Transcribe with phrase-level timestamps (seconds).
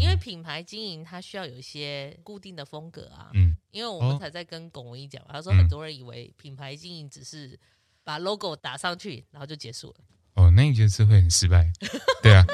[0.00, 3.30] 因为品牌经营它需要有一些固定的风格啊。
[3.34, 7.58] 嗯，因为我们才在跟龚文一讲，他说很多人以为品牌经营只是
[8.02, 9.96] 把 logo 打上去，然后就结束了。
[10.36, 11.70] 哦，那个就是会很失败。
[12.22, 12.46] 对啊，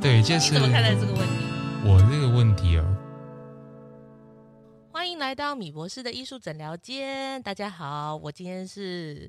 [0.00, 0.52] 对，就是。
[0.52, 1.44] 你怎么看待这个问题？
[1.84, 2.84] 我这个问题哦，
[4.92, 7.42] 欢迎来到米博士的艺术诊疗间。
[7.42, 9.28] 大家好，我今天是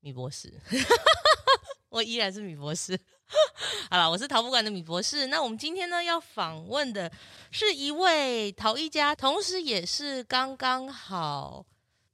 [0.00, 0.54] 米博士，
[1.90, 2.98] 我依然是米博士。
[3.90, 5.26] 好了，我是陶博馆的米博士。
[5.28, 7.10] 那我们今天呢，要访问的
[7.50, 11.64] 是一位陶艺家，同时也是刚刚好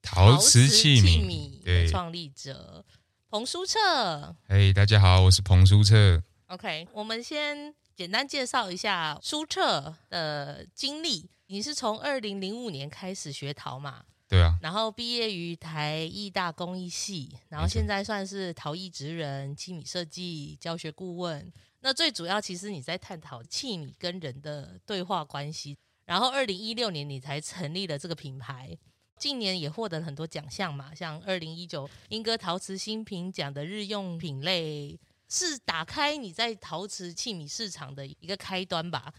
[0.02, 2.84] 陶瓷器皿的创立者
[3.30, 4.37] 彭书彻。
[4.48, 6.23] 嘿，大家好，我是彭书彻。
[6.48, 11.29] OK，我们先简单介绍一下书彻的经历。
[11.48, 14.05] 你是从二零零五年开始学陶嘛？
[14.29, 21.52] 对啊，然后毕业于台艺大工艺系，然后现在算是陶艺职人、器皿设计教学顾问。
[21.80, 25.77] 那最主要，其实你在探讨器皿跟人的对话关系。
[26.05, 28.77] 然后二零一六年你才成立了这个品牌，
[29.16, 39.13] 近年也获得很多奖项嘛，像二零一九英歌陶瓷新品奖的日用品类，是打开你在陶瓷器皿市场的一个开端吧。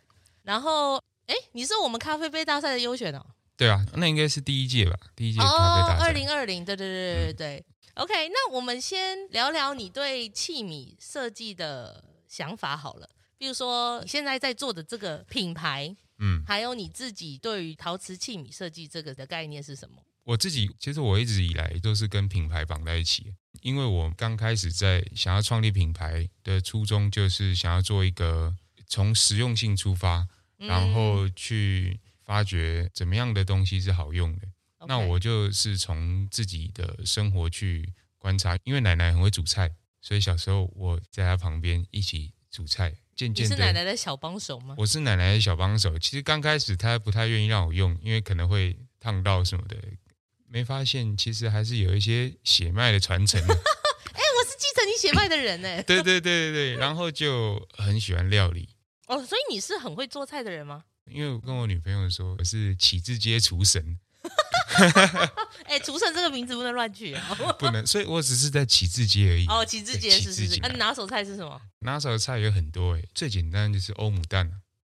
[0.44, 0.96] 然后，
[1.28, 3.26] 哎，你是我们咖啡杯大赛的优选哦。
[3.58, 4.96] 对啊，那应该是第一届吧？
[5.16, 6.06] 第一届咖啡大赛。
[6.06, 13.10] 二零二零，对对对对对、嗯、OK，那我们先聊聊你对器皿设计的想法好了。
[13.36, 20.04] 比如说，你现在在做的这个品牌，嗯，还有你自己对于陶瓷器皿设计这个的概念是什么？
[20.24, 28.56] 我自己其实我一直以来都是跟品牌绑在一起，因为我刚开始在想要创立品牌的初衷，就是想要做一个
[28.88, 32.00] 从实用性出发，然后去。
[32.28, 34.48] 发觉怎么样的东西是好用的
[34.86, 38.60] 那我就是从自己的生活去观察。
[38.66, 42.94] 因为奶奶很会煮菜，所以小时候我在她旁边一起煮菜。
[43.16, 44.76] 渐渐的，你是奶奶的小帮手吗？
[44.78, 45.98] 我是奶奶的小帮手。
[45.98, 49.78] 其实刚开始她不太愿意让我用，因为可能会烫到什么的。
[50.50, 53.40] 没发现其实还是有一些血脉的传承。
[53.42, 55.82] 哎、欸，我是继承你血脉的人哎。
[55.88, 58.70] 对对对对对，然后就很喜欢料理。
[59.08, 60.84] 哦，所以你是很会做菜的人吗？
[61.10, 63.98] 因为我跟我女朋友说我是启智街厨神，
[65.66, 69.46] 哎，厨神这个名字不能乱取啊， 不能，所以我只是在启智街而已。
[69.48, 71.60] 哦，启智街是是是，那你拿手菜是什么？
[71.80, 74.52] 拿手菜有很多哎，最简单就是欧姆蛋，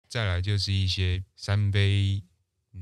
[0.09, 2.21] 再来就是一些三杯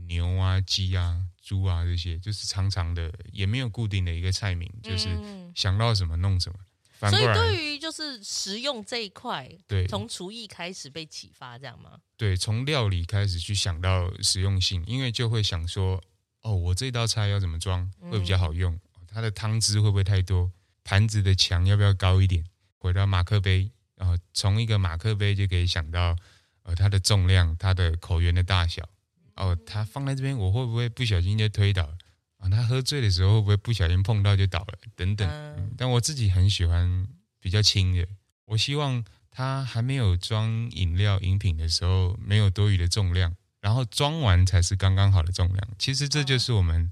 [0.08, 5.08] 牛啊、鸡啊、猪啊这些，就是长长的，也没有固定的一个菜名，就是
[5.56, 6.60] 想到什么弄什么。
[7.00, 12.00] 所以对于就是实用这一块，对，从厨艺开始被启发，这样吗？
[12.18, 16.04] 对，从料理开始去想到实用性，因为就会想说，
[16.42, 18.74] 哦，我这道菜要怎么装会比较好用？
[18.74, 20.52] 嗯、它的汤汁会不会太多？
[20.84, 22.44] 盘子的墙要不要高一点？
[22.80, 26.16] 回到马克杯，然后从一个马克杯就可以想到，
[26.64, 28.88] 呃，它的重量、它的口圆的大小，
[29.36, 31.90] 哦，它放在这边，我会不会不小心就推倒？
[32.40, 34.80] 啊，他喝醉的时候会不会不小心碰到就倒了？
[34.96, 35.30] 等等。
[35.30, 37.08] 嗯，但我自己很喜欢
[37.40, 38.08] 比较轻的，
[38.46, 45.68] 我希望它还没有装饮料饮品的时候没有多余的重量，然后装完才是刚刚好的重量。
[45.78, 46.92] 其实这就是我们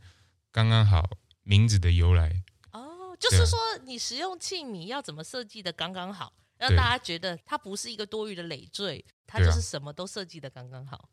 [0.52, 1.10] 刚刚好
[1.44, 2.44] 名字的由来。
[2.74, 11.08] 哦，就是说你使用器皿要怎么设计的刚刚好，让大家觉得它不是一个多余的累赘，它就是什么都设计的刚刚好。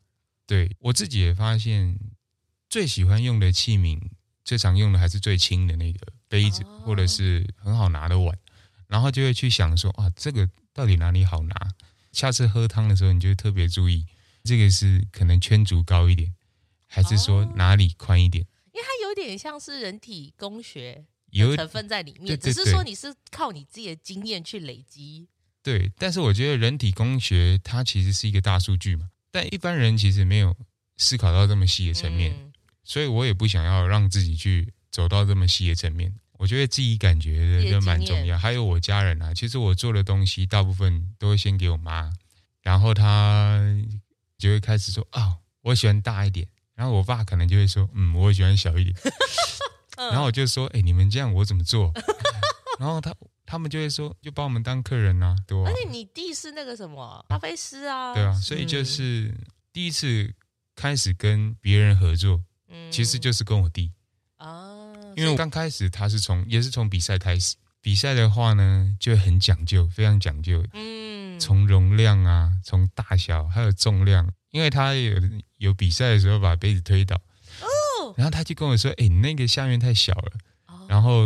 [0.44, 1.96] 对，我自己也发现
[2.68, 4.00] 最喜欢用的器皿。
[4.44, 8.36] 最常用的还是最轻的那个杯子，或者是很好拿的碗，
[8.88, 11.54] 然后就会去想说啊，这个到底哪里好拿？
[12.12, 14.06] 下次喝汤的时候，你就特别注意，
[14.44, 16.32] 这个是可能圈足高一点，
[16.86, 18.46] 还是说哪里宽一点？
[18.72, 25.26] 因为它有点像是人体工学有成分在里面，只是说你是靠你自己的经验去累积。
[25.62, 30.54] 对，但是我觉得人体工学它其实是一个大数据嘛，但一般人其实没有
[30.98, 32.34] 思考到这么细的层面。
[32.38, 32.52] 嗯
[32.84, 38.38] 所以我也不想要让自己去走到这么细的层面，我觉得自己感觉的就蛮重要。
[38.38, 42.12] 还有我家人啊，其实我做的东西大部分都会先给我妈，
[42.62, 43.60] 然后她
[44.38, 46.46] 就会开始说啊、哦，我喜欢大一点。
[46.74, 48.96] 然后我爸可能就会说，嗯，我喜欢小一点。
[49.96, 51.92] 然后我就说，哎，你们这样我怎么做？
[52.80, 53.14] 然后他
[53.46, 55.70] 他们就会说，就把我们当客人啊，对吧？
[55.70, 59.32] 而且你弟是那个什么咖啡师啊，对啊，所以就是
[59.72, 60.34] 第一次
[60.74, 62.42] 开始跟别人合作。
[62.90, 63.90] 其实就是跟我弟。
[64.36, 75.14] 啊，因为我刚开始他是从也是从比赛开始，比赛的话呢就很讲究，非常讲究，嗯，从容量啊，从大小还有重量，因为他有
[75.56, 77.16] 有比赛的时候把杯子推倒，
[77.60, 80.32] 哦，然后他就跟我说，哎，你那个下面太小了，
[80.88, 81.24] 然后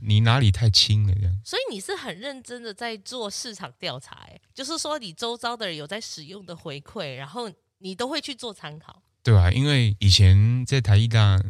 [0.00, 1.40] 你哪里太轻了这样。
[1.44, 9.50] 所以你是很认真的在做市场调查，哎，就是说你周遭的人有在使用的回馈，然后你都会去做参考，对啊？
[9.50, 11.42] 因为以前在台艺大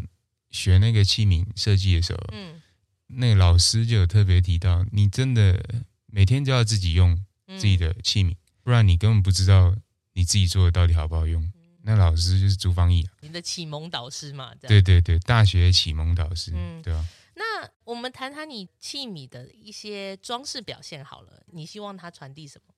[0.51, 2.63] 学那个器皿设计的时候，嗯，
[3.09, 5.63] 那个老师就有特别提到，你真的
[6.07, 7.19] 每天都要自己用
[7.59, 9.77] 自己的器皿，不然你根本不知道
[10.13, 11.53] 你自己做的到底好不好用。
[11.83, 14.55] 那老师就是朱芳义，你的启蒙导师嘛？
[14.63, 17.05] 对对对，大学启蒙导师，嗯，对吧？
[17.35, 22.73] 那我们谈谈你器皿的一些装饰表现好了，你希望它传递什么？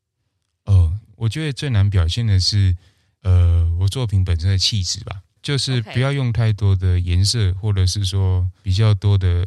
[0.64, 2.75] 哦，我觉得最难表现的是，
[3.26, 9.44] 呃，我作品本身的气质吧，就是不要用太多的颜色，或者是说比较多的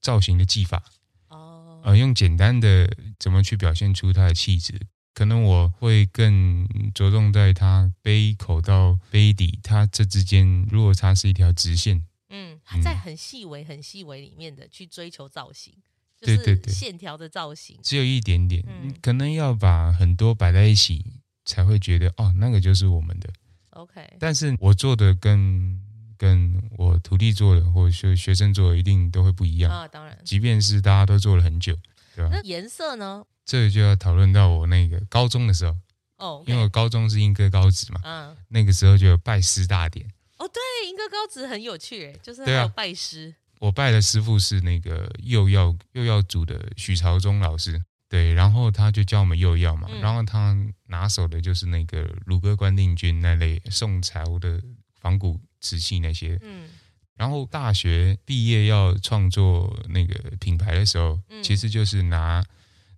[0.00, 0.80] 造型的技法，
[1.26, 2.88] 哦，呃，用简单的
[3.18, 4.80] 怎么去表现出它的气质。
[5.12, 15.74] 可能我会更着重在它杯口到杯底，它这之间如果它是一条直线，嗯，它在很细微、很细微里面的去追求造型，
[16.20, 21.04] 对对对，线条的造型，只有一点点，嗯，可能要把很多摆在一起，
[21.50, 23.28] 才会觉得哦，那个就是我们的。
[23.70, 25.80] OK，但是我做的跟
[26.16, 29.72] 跟我徒弟做的，或者学学生做的，一定都会不一样。
[29.72, 29.88] 啊。
[29.88, 31.76] 当然，即便是大家都做了很久，
[32.14, 32.30] 对吧？
[32.32, 33.24] 那颜色呢？
[33.44, 35.76] 这就要讨论到我那个高中的时候。
[36.18, 40.06] 哦，因为我高中是莺歌高职嘛，嗯，那个时候就有拜师大典。
[40.36, 50.54] 哦，对，莺歌高职很有趣，就是还有拜师，我拜的师傅是那个幼药幼药组的许朝忠老师，对，然后他就教我们釉药嘛，然后他
[50.88, 54.60] 拿手的就是那个鲁哥关定军那类宋朝的
[55.00, 56.68] 仿古瓷器那些，嗯，
[57.14, 62.44] 然后大学毕业要创作那个品牌的时候，其实就是拿。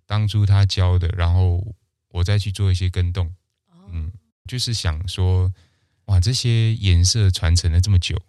[0.05, 1.65] 当初他教的，然后
[2.09, 3.33] 我再去做一些跟动，
[3.89, 4.11] 嗯，
[4.45, 5.51] 就是想说，
[6.05, 8.21] 哇，这些颜色传承了这么久，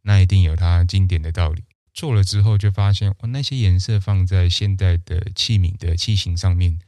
[0.00, 1.62] 那一定有它经典的道理。
[1.92, 6.78] 做了之后就发现，哇，那些颜色放在现代的器皿的器型上面，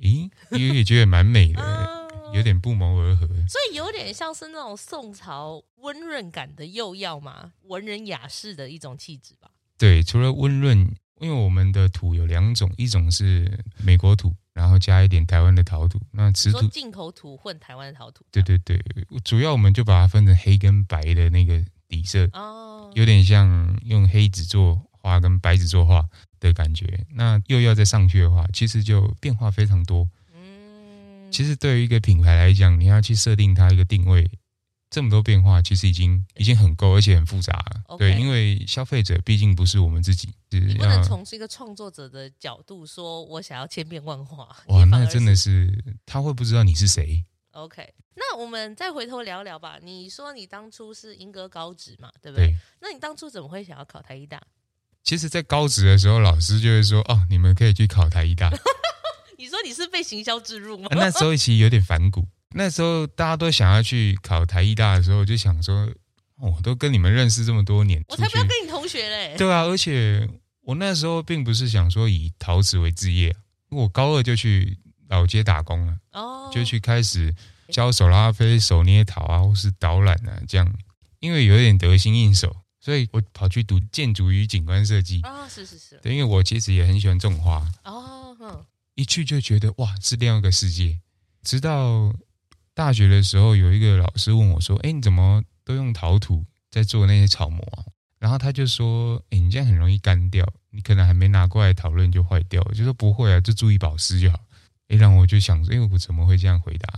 [0.00, 1.88] 咦，也也觉得蛮美的，
[2.34, 3.26] 有点不谋而合。
[3.26, 9.50] 所以有点像是那种宋朝温润感的釉药嘛，文人雅士的一种气质吧。
[9.76, 10.94] 对，除了温润。
[11.20, 16.00] 因为我们的土有两种，一种是美国土，然后加一点台湾的陶土。
[16.10, 18.24] 那瓷土进口土混台湾的陶土。
[18.32, 18.76] 对对对，
[19.22, 26.02] 主要我们就把它分成黑跟白的那个底色，哦，有点像用黑纸做画跟白纸作画
[26.40, 27.04] 的感觉。
[27.10, 30.08] 那又要再上去的话，其实就变化非常多。
[30.34, 34.26] 嗯，其实对于一个品牌来讲，你要去设定它一个定位。
[34.88, 37.82] 这么多变化，其实已经已经很够，而且很复杂了。
[37.88, 37.98] Okay.
[37.98, 44.48] 对，因为消费者毕竟不是我们自己，你不能从一个创作者的角度说，我想要千变万化。
[44.66, 47.24] 哇，那真的是他会不知道你是谁。
[47.52, 49.78] OK，那我们再回头聊聊吧。
[49.82, 52.48] 你说你当初是英歌高职嘛，对不对？
[52.48, 52.54] 对。
[52.80, 54.42] 那你当初怎么会想要考台艺大？
[55.04, 58.50] 其实，在高职的时候，老师就会说：“哦，你们可以去考台艺大。
[59.36, 60.88] ”你说你是被行销置入吗？
[60.92, 62.24] 那时候其实有点反骨。
[62.54, 65.90] 那时候大家都想要去考台艺大的时候，就想说，
[66.36, 69.34] 我、哦、都跟你们认识这么多年，我才不要跟你同学嘞。
[69.36, 70.28] 对啊，而且
[70.62, 73.34] 我那时候并不是想说以陶瓷为职业，
[73.70, 74.78] 我高二就去
[75.12, 77.34] 老街打工了，哦，就去开始
[77.68, 80.72] 教手拉坯、手捏陶啊，或是导览啊，这样。
[81.20, 86.00] 因为有点得心应手，所以我跑去读建筑与景观设计啊、哦，是是是。
[86.02, 88.66] 对，因为我其实也很喜欢种花哦，哼，
[88.96, 90.98] 一去就觉得哇，是另外一个世界，
[91.42, 92.12] 直到。
[92.74, 97.84] 大学的时候，有一个老师问我说：“哎，你怎么都用陶土在做那些草模啊？”
[98.18, 104.40] 然后他就说：“哎，你这样很容易干掉，你可能还没拿过来讨论就坏掉。”就说不会啊，就注意保湿就好。
[104.92, 106.88] 哎，然后我就想说：“哎，我怎么会这样回答？”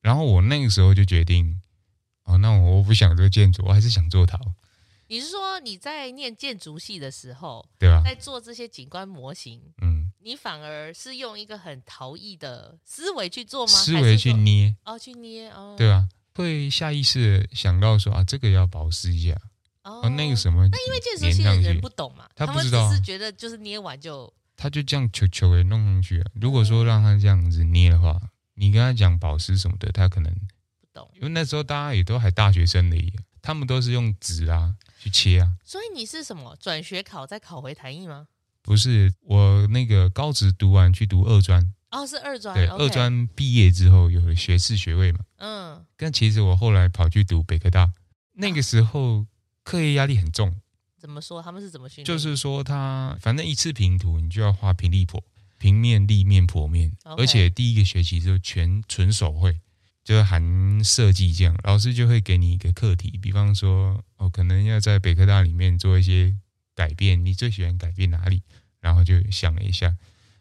[0.00, 1.60] 然后我那个时候就决定
[2.24, 4.38] ：“哦，那我不想做建筑，我还是想做陶。”
[5.08, 8.02] 你是说你在念建筑系的时候，对吧？
[8.04, 13.72] 在做这些景观模型，嗯，你反而是用一个很陶艺的思维去做吗？
[13.72, 16.08] 思维去捏哦，去捏哦，对吧？
[16.34, 19.40] 会下意识想到说啊，这个要保湿一下
[19.84, 20.68] 哦，那个什么？
[20.72, 26.30] 那因为建筑系的人不懂嘛，他不知道，只是觉得就是捏完就，他就这样球球给弄上去了。
[26.34, 28.20] 如果说让他这样子捏的话，
[28.54, 32.96] 你跟他讲保湿什么的，他可能不懂，因为那时候大家也都还大学生的，
[33.42, 34.74] 他们都是用纸啊。
[34.98, 35.52] 去切啊！
[35.62, 38.26] 所以你是什么转学考再考回台艺吗？
[38.62, 41.62] 不是，我那个高职读完去读二专。
[41.90, 42.54] 哦，是二专。
[42.54, 45.20] 对、二专毕业之后有了学士学位嘛。
[45.36, 45.84] 嗯。
[45.98, 47.92] 但其实我后来跑去读北科大，
[48.32, 49.26] 那个时候
[49.62, 50.56] 课业压力很重。
[50.98, 51.42] 怎么说？
[51.42, 52.06] 他们是怎么训练？
[52.06, 55.22] 就是说，他反正一次平图，你就要画平立坡、
[55.58, 59.60] 平面、立面、剖面，okay、而且第一个学期就全纯手绘。
[60.04, 66.32] 就含设计这样，老师就会给你一个课题，比方说，哦，可能要在北科大里面做一些
[66.76, 68.44] 改变，你最喜欢改变哪里？
[68.78, 69.96] 然后就想了一下，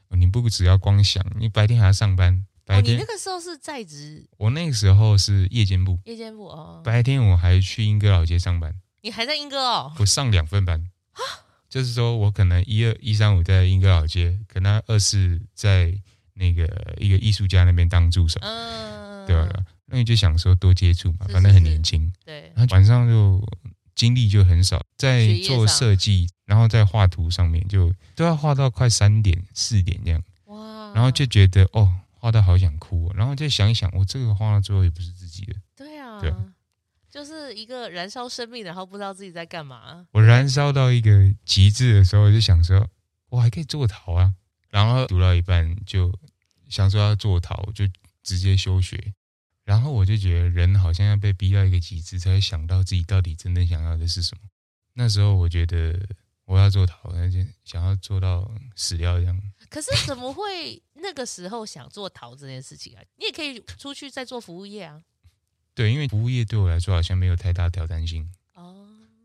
[0.09, 2.45] 你不只要光想，你白天还要上班。
[2.63, 4.27] 白天、哦、你那个时候是在职？
[4.37, 5.99] 我那个时候是夜间部。
[6.05, 6.81] 夜间部哦。
[6.85, 8.75] 白天我还去英歌老街上班。
[9.05, 9.93] 你还在英歌哦？
[9.99, 10.83] 我上两份班。
[11.69, 15.93] 就是说我可能一二一三五在英歌老街，可能二四在
[16.33, 18.39] 那个一个艺术家那边当助手。
[18.41, 19.27] 嗯。
[19.27, 19.47] 对吧？
[19.85, 22.11] 那你就想说多接触嘛，反正很年轻。
[22.25, 22.51] 对。
[22.55, 23.47] 然后晚上就
[23.93, 30.19] 精力就很少，在做设计，然后在画图上面就都要画到快三点四点这样。
[30.45, 30.91] 哇。
[30.95, 31.93] 然后就觉得哦。
[32.17, 35.53] 画到好想哭，然后再想一想，我这个画到最后也不是自己的。
[35.75, 36.33] 对啊，对，
[37.15, 40.05] 就是一个燃烧生命，然后不知道自己在干嘛。
[40.11, 42.85] 我燃烧到一个极致的时候，就想说，
[43.29, 44.33] 我还可以做陶啊。
[44.69, 46.13] 然后读到一半，就
[46.67, 47.85] 想说要做陶，就
[48.21, 49.13] 直接休学。
[49.63, 54.41] 然后我就觉得，人好像要被逼到一个极致，才会想到自己到底真正想要的是什么。
[54.95, 55.97] 那时候我觉得。
[56.47, 59.41] 我要做陶，那就想要做到死掉这样。
[59.67, 63.01] 可是怎么会那个时候想做陶这件事情啊？
[63.15, 65.01] 你也可以出去再做服务业啊。
[65.75, 68.27] 对，因为服务业对我来说好像没有太大挑战性。
[68.55, 68.73] 哦。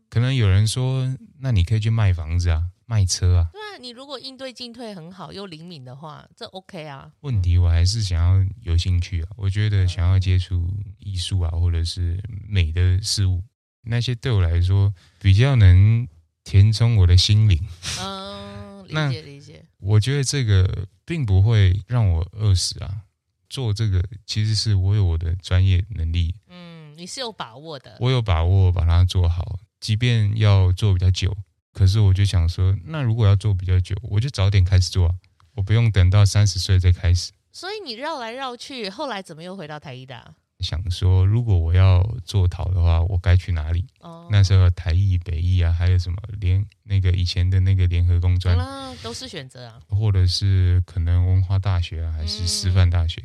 [0.09, 3.49] 可能有人说，那你可以去卖房子啊，卖车啊。
[3.53, 7.11] 对啊，你如果应对进退很好又灵敏的话，这 OK 啊。
[7.21, 9.29] 问题我还是想要有兴趣啊。
[9.37, 13.41] 我觉得想要接触艺术啊，或者是美的事物，
[13.81, 16.07] 那些对我来说比较能。
[16.43, 17.55] 填充我的心灵，
[18.01, 19.63] 嗯， 理解理解。
[19.77, 23.03] 我觉得这个并不会让我饿死啊。
[23.51, 27.97] 做这个其实是我有我的专业能力，嗯，你是有把握的。
[27.99, 31.35] 我有把握把它做好，即便要做比较久，
[31.73, 35.15] 可是我就想说，那如果要做比较久，我就早点开始做啊，
[35.55, 37.33] 我不用等到三十岁再开始。
[37.51, 40.33] 所以你绕来绕去，后来怎么又回到台医大？
[40.61, 43.85] 想说，如果我要做陶的话，我该去哪里？
[43.99, 48.57] 哦，那时候台艺、北艺啊，还有什么联那个以前的那个联合工专，
[49.01, 49.79] 都是选择啊。
[49.87, 53.21] 或者是可能文化大学啊，还是师范大学？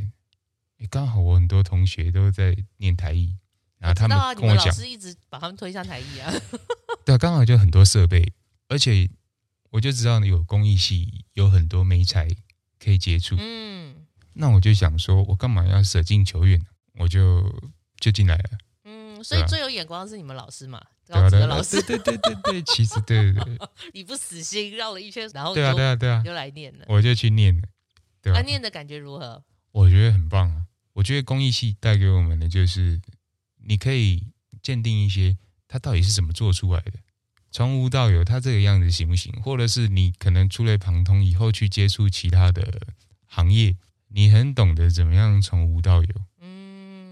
[0.78, 3.36] 嗯、刚好我很多同学都在念台艺，
[3.78, 6.32] 然后他们跟我讲，老师一直把他们推向台艺啊。
[7.04, 8.32] 对，刚好就很多设备，
[8.68, 9.08] 而且
[9.70, 12.28] 我就知道有工艺系，有很多媒材
[12.82, 13.36] 可以接触。
[13.38, 13.94] 嗯，
[14.34, 16.66] 那我就想说，我干嘛要舍近求远呢？
[16.98, 17.42] 我就
[18.00, 18.50] 就进来了，
[18.84, 23.58] 嗯，所以最有眼光的是你们老师嘛，高职的老师，对对对对，其实对对对，
[23.92, 27.62] 你不死心绕了一圈，然后对啊对啊对啊，又来念了，我就去念了，
[28.22, 28.38] 对吧？
[28.38, 29.42] 啊，念的感觉如何？
[29.72, 30.62] 我觉得很棒啊！
[30.94, 32.98] 我觉得公益系带给我们的就是，
[33.62, 35.36] 你可以鉴定一些
[35.68, 36.92] 它到底是怎么做出来的，
[37.50, 39.30] 从无到有，它这个样子行不行？
[39.42, 42.80] 或者是你可能触类旁通，以后去接触其他的
[43.26, 43.76] 行业，
[44.08, 46.08] 你很懂得怎么样从无到有。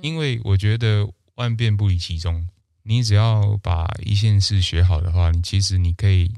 [0.05, 2.47] 因为我觉得万变不离其宗，
[2.83, 6.31] 你只要把一件事学好的话，你其实你可以，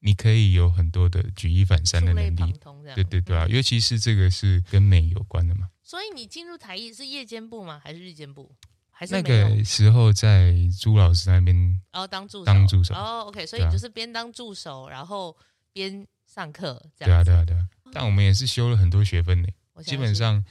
[0.00, 2.52] 你可以有很多的举一反三的能力。
[2.96, 5.68] 对对对啊，嗯、尤其是这个是跟美有关的嘛。
[5.84, 7.80] 所以你进入台艺是夜间部吗？
[7.80, 8.50] 还是日间部？
[8.90, 15.36] 还是那个时候在朱老师那边哦，当助手当助手哦，OK，所以你就是边当助手，然后
[15.72, 17.08] 边上课这样。
[17.08, 19.52] 对啊对啊对啊，但我们也是修了很多学分的，
[19.84, 20.44] 基本上。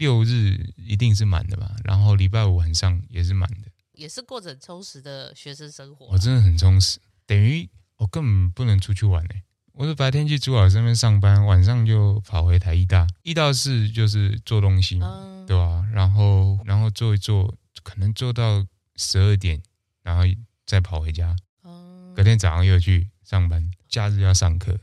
[0.00, 6.06] 六日一定是满的吧，然后礼拜五晚上也是满的，也是过着很充实的学生生活。
[6.06, 9.34] 我真的很充实，等于我根本不能出去玩呢。
[9.74, 15.88] 我是白天去朱老师那边上班，晚上就跑回台艺大，一到四就是做东西嘛，嗯、对吧、啊？
[15.92, 18.66] 然后然后做一做，可能做到
[18.96, 19.60] 十二点，
[20.02, 20.22] 然后
[20.64, 21.36] 再跑回家。
[21.64, 24.78] 嗯、隔天早上又去上班，假日要上课，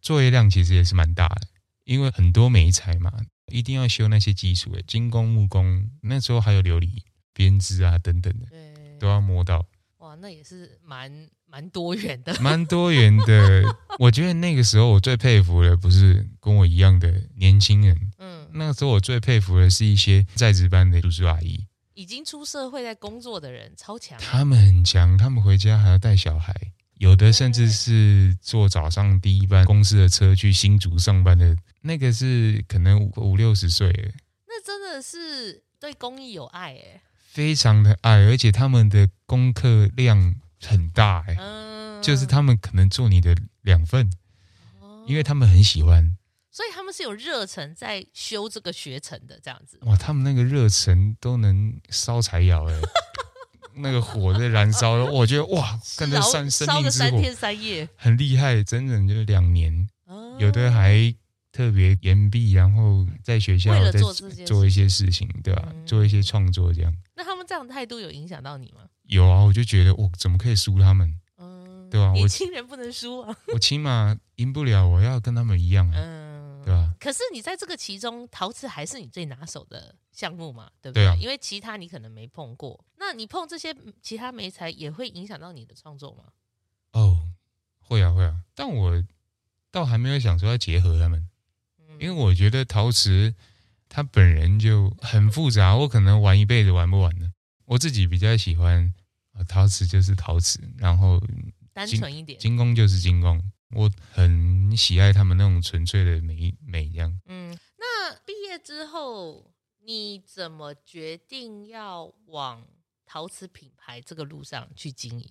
[0.00, 1.48] 作业量其实也是蛮大的，
[1.82, 3.12] 因为很多美材嘛。
[3.52, 7.02] 一定要修那些基础的金工木工，那时候还有琉璃
[7.34, 9.66] 编织啊等等的，对都要摸到。
[9.98, 13.76] 哇，那也是蛮蛮多元的， 蛮多元的。
[13.98, 24.18] 我觉得那个时候我最佩服的不是跟我一样的年轻人，嗯，那个时候我最佩服的是一些在职班的叔叔阿姨，已经出社会在工作的人，超强。
[24.18, 26.54] 他们很强，他们回家还要带小孩，
[27.02, 31.56] 有的甚至是坐早上第一班公司的车去新竹上班的。
[31.80, 33.90] 那个是可能五五六十岁，
[34.46, 44.08] 那真的是对公益有爱哎，非常的爱，而且他们的功课量很大哎，嗯，就是他们可能做你的两份，
[44.78, 46.16] 哦，因为他们很喜欢，
[46.52, 49.76] 所以他们是有热忱在修这个学程的这样子。
[49.82, 52.80] 哇，他们那个热忱都能烧柴窑哎，
[53.74, 61.14] 那个火在燃烧，我觉得哇， 跟着三生命之火，烧个三天三夜，很厉害，整整就两年，哦，有的还。
[61.54, 64.10] 特别严毕，然后在学校在做，
[64.46, 65.68] 做一些事情，对吧、啊？
[65.70, 66.90] 嗯、做一些创作，这样。
[67.14, 68.80] 那他们这样的态度有影响到你吗？
[69.02, 71.14] 有啊，我就觉得我怎么可以输他们？
[71.36, 72.10] 嗯，对吧？
[72.12, 73.36] 年轻人不能输啊！
[73.52, 76.31] 我起码赢不了，我要跟他们一样啊，嗯，
[76.64, 76.94] 对吧？
[77.00, 81.04] 可是你在这个其中，陶瓷还是你最拿手的项目嘛，对不对？
[81.04, 86.24] 对啊，因为其他你可能没碰过，那你碰这些其他媒材也会影响到你的创作吗？
[86.92, 87.18] 哦，
[87.78, 89.02] 会啊会啊，但我
[89.70, 91.28] 倒还没有想说要结合他们，
[91.98, 93.34] 因为我觉得陶瓷
[93.88, 97.32] 它本人就很复杂，我可能玩一辈子玩不完的。
[97.64, 98.92] 我自己比较喜欢
[99.48, 101.18] 陶瓷就是陶瓷，然后
[101.72, 103.42] 单纯一点，精工就是精工，
[103.72, 107.20] 我很喜爱他们那种纯粹的美美这样。
[107.26, 109.50] 嗯，那毕业之后
[109.84, 112.64] 你怎么决定要往
[113.04, 115.28] 陶瓷品牌这个路上去经营？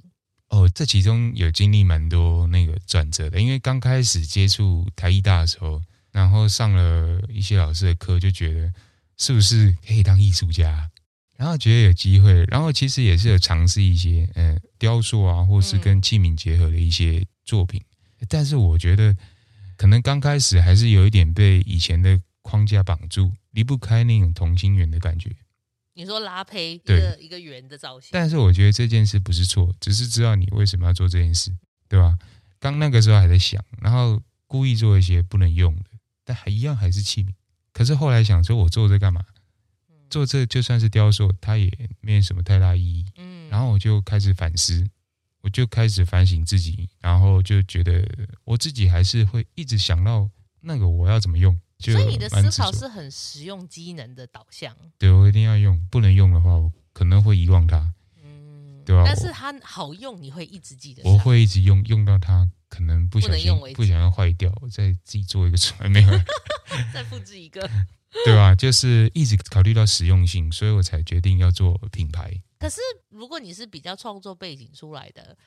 [0.50, 5.82] 哦，这其中有经历蛮多那个转折的，因为刚开始接触台艺大的时候，
[6.12, 8.74] 然后上了一些老师的课，就觉得
[9.18, 10.92] 是不是可以当艺术家，
[11.38, 17.91] 然后觉得有机会，然后其实也是有尝试一些呃雕塑啊，或是跟器皿结合的一些作品，嗯、
[18.30, 19.16] 但是我觉得
[19.78, 25.30] 可能刚开始还是有一点被以前的框架绑住，离不开那种同心圆的感觉。
[25.94, 31.52] 你说拉胚一个对一个圆的造型，但是我觉得这件事不是错，只是知道你为什么要做这件事，
[31.90, 32.18] 对吧？
[32.60, 35.86] 刚那个时候还在想，然后故意做一些不能用的，
[36.24, 37.34] 但还一样还是器皿。
[37.74, 39.26] 可是后来想说，我做这干嘛？
[40.10, 43.06] 做这就算是雕塑，它也没有什么太大意义。
[43.18, 44.90] 嗯，然后我就开始反思，
[45.42, 48.08] 我就开始反省自己，然后就觉得
[48.44, 50.30] 我自己还是会一直想到
[50.62, 51.60] 那个我要怎么用。
[51.80, 54.76] 所以你的思考是很实用机能的导向。
[55.00, 57.92] 对，我一定要用，不能用的话，我可能会遗忘它。
[58.24, 59.02] 嗯，对吧？
[59.04, 61.02] 但是它好用，你会一直记得。
[61.04, 66.10] 我会一直用，用到它可能不小心不想要坏掉，我再自己做一个出来，没有？
[66.94, 67.68] 再复制一个，
[68.26, 68.54] 对吧？
[68.54, 72.42] 就是一直考虑到实用性，所以我才决定要做品牌。
[72.60, 75.38] 可是如果你是比较创作背景出来的，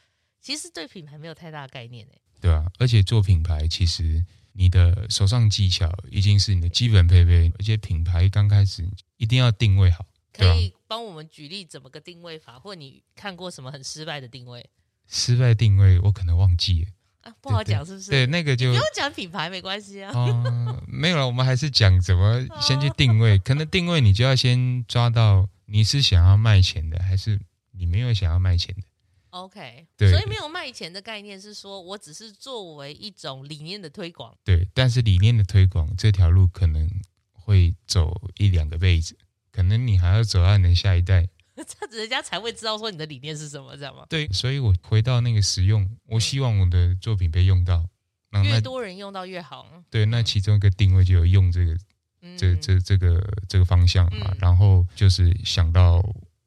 [0.40, 2.21] 其实对品牌没有太大的概念诶。
[2.40, 4.25] 对啊，而且做品牌其实。
[4.56, 10.06] 你的手上技巧已经是你的基本配备，而且品牌刚开始一定要定位好。
[10.33, 14.71] 可以帮我们举例怎么个定位法，或你看过什么很失败的定位？
[15.08, 16.91] 失败定位我可能忘记了
[17.25, 18.10] 啊，不好讲是不是？
[18.10, 20.13] 对，那个就不用讲品牌没关系啊。
[20.15, 23.39] 哦，没有了，我们还是讲怎么先去定位。
[23.39, 27.41] 可能定位你就要先抓到你是想要卖钱的，还是
[27.73, 28.82] 你没有想要卖钱的。
[29.30, 34.32] OK，对，所以没有卖钱的概念是说，我只是作为一种理念的推广。
[34.45, 36.89] 对，但是理念的推广这条路可能
[37.32, 39.17] 会走一两个辈子，
[39.50, 41.28] 可能你还要走到你的下一代，
[41.62, 44.06] 这样子人家才会知道说你的理念是什么，知道吗？
[44.08, 47.86] 对，所以我回到那个实用，我希望我的作品被用到，
[48.32, 49.67] 嗯、越多人用到越好。
[49.90, 51.76] 对，那其中一个定位就有用这个，
[52.23, 56.02] 嗯、这这这个这个方向嘛，嗯、然后就是想到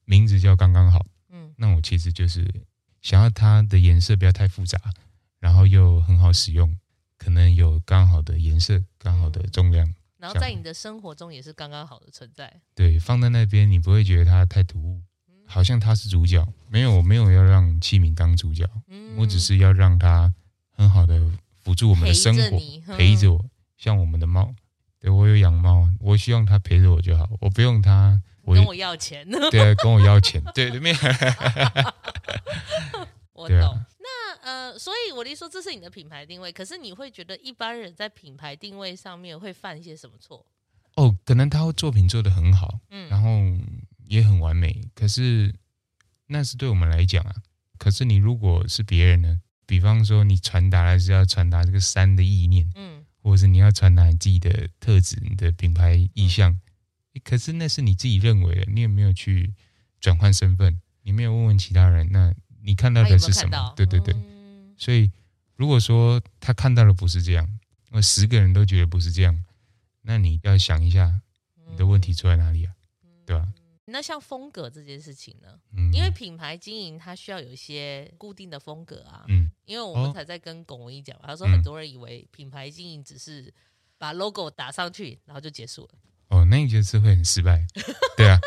[0.05, 2.45] 名字叫刚刚好，嗯，那我其实就是。
[3.03, 4.77] 想要它的颜色不要太复杂，
[5.39, 6.77] 然后又很好使用，
[7.17, 12.61] 可能有刚好的颜色、刚好的重量，然后在你的生活中也是刚刚好的存在。
[12.75, 15.01] 对，放在那边你不会觉得它太突兀，
[15.45, 16.45] 好像它是主角。
[16.69, 18.65] 没有，我没有要让器皿当主角，
[19.17, 20.33] 我只是要让它
[20.71, 21.21] 很好的
[21.59, 22.59] 辅助我们的生活，
[22.97, 23.45] 陪着我。
[23.77, 24.53] 像我们的猫，
[24.99, 28.19] 对，我有养猫，我希望它陪着我就好，我不用它。
[28.41, 30.95] 我跟我要钱，对啊，跟我要钱， 对对面。
[33.33, 33.85] 我懂。
[34.07, 36.51] 啊、那呃，所以我的意思说，这是你的品牌定位。
[36.51, 40.45] 可是你会觉得一般人在品牌定位上面会犯一些什么错？
[40.95, 43.29] 哦，可能他会作品做的很好，嗯，然后
[44.07, 44.81] 也很完美。
[44.95, 45.53] 可是
[46.27, 47.35] 那是对我们来讲啊。
[47.77, 49.39] 可是你如果是别人呢？
[49.65, 56.51] 比方说你传达的是要传达这个山的意念，嗯，或者是你要传达你自己的特质、你的品牌意向。
[56.51, 56.61] 嗯
[57.23, 59.51] 可是那是你自己认为的，你有没有去
[59.99, 60.79] 转换身份？
[61.01, 62.31] 你没有问问其他人，那
[62.67, 63.73] 你看到的是什么？
[63.77, 64.13] 对对对。
[64.13, 65.09] 嗯、所以
[65.55, 67.47] 如果说他看到的不是这样，
[67.91, 69.45] 那十个人都觉得不是这样，
[70.01, 71.21] 那你要想一下，
[71.69, 72.73] 你的问题出在哪里啊？
[73.05, 73.47] 嗯、对吧？
[73.85, 75.47] 那像风格这件事情呢？
[75.71, 79.23] 嗯，因为品牌经营它需要有一些固定的风格啊。
[79.29, 83.53] 嗯，因为我们才在跟龚文一讲，他说很多人以为品牌经营只是
[83.97, 85.89] 把 logo 打上去，然后就结束了。
[86.27, 87.65] 哦，那一就是会很失败，
[88.17, 88.37] 对啊，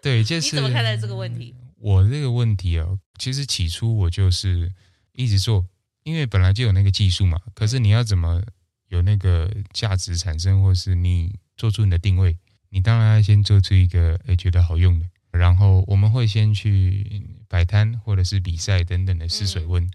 [0.00, 1.54] 对，就是你怎么看待这个问题？
[1.84, 4.72] 我这个问题哦，其实起初我就是
[5.12, 5.66] 一直做，
[6.02, 7.38] 因为本来就有那个技术嘛。
[7.52, 8.42] 可是你要怎么
[8.88, 12.38] 有那个价值产生，或是你做出你的定位，
[12.70, 15.04] 你当然要先做出一个诶觉得好用的。
[15.30, 19.86] 然后我们会先去摆摊或者是比赛等等的试水温，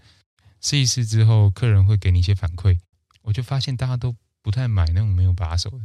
[0.60, 2.78] 试一试之后，客人会给你一些反馈，
[3.22, 5.80] 我就发现大家都不太买那种没有把手的。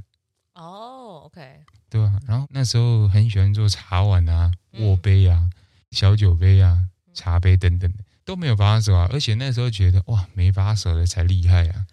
[0.54, 2.20] 哦、oh，OK，对吧？
[2.28, 5.50] 然后那时候很喜欢做茶碗啊、握杯啊、
[5.96, 6.78] 小酒杯啊、
[7.14, 8.04] 茶杯等等的。
[8.26, 11.86] 都没有把手啊，而且那时候觉得哇，没把手的才厉害啊。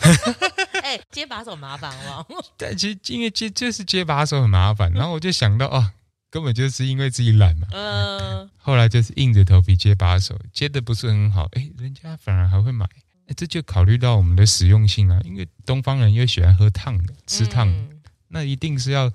[0.82, 2.26] 哎、欸，接把手麻烦哦？
[2.56, 5.92] 但其实因为接就是接把手很麻烦，然后我就想到啊，
[6.30, 7.68] 根本就是因为自己懒嘛。
[7.72, 8.50] 嗯、呃。
[8.56, 12.86] 后来就是硬着头皮接把手，接的不是很好，哎，人家反而还会买，
[13.26, 15.20] 哎，这就考虑到我们的实用性啊。
[15.22, 19.12] 因为东方人又喜欢喝烫的，吃烫的，嗯、那一定是要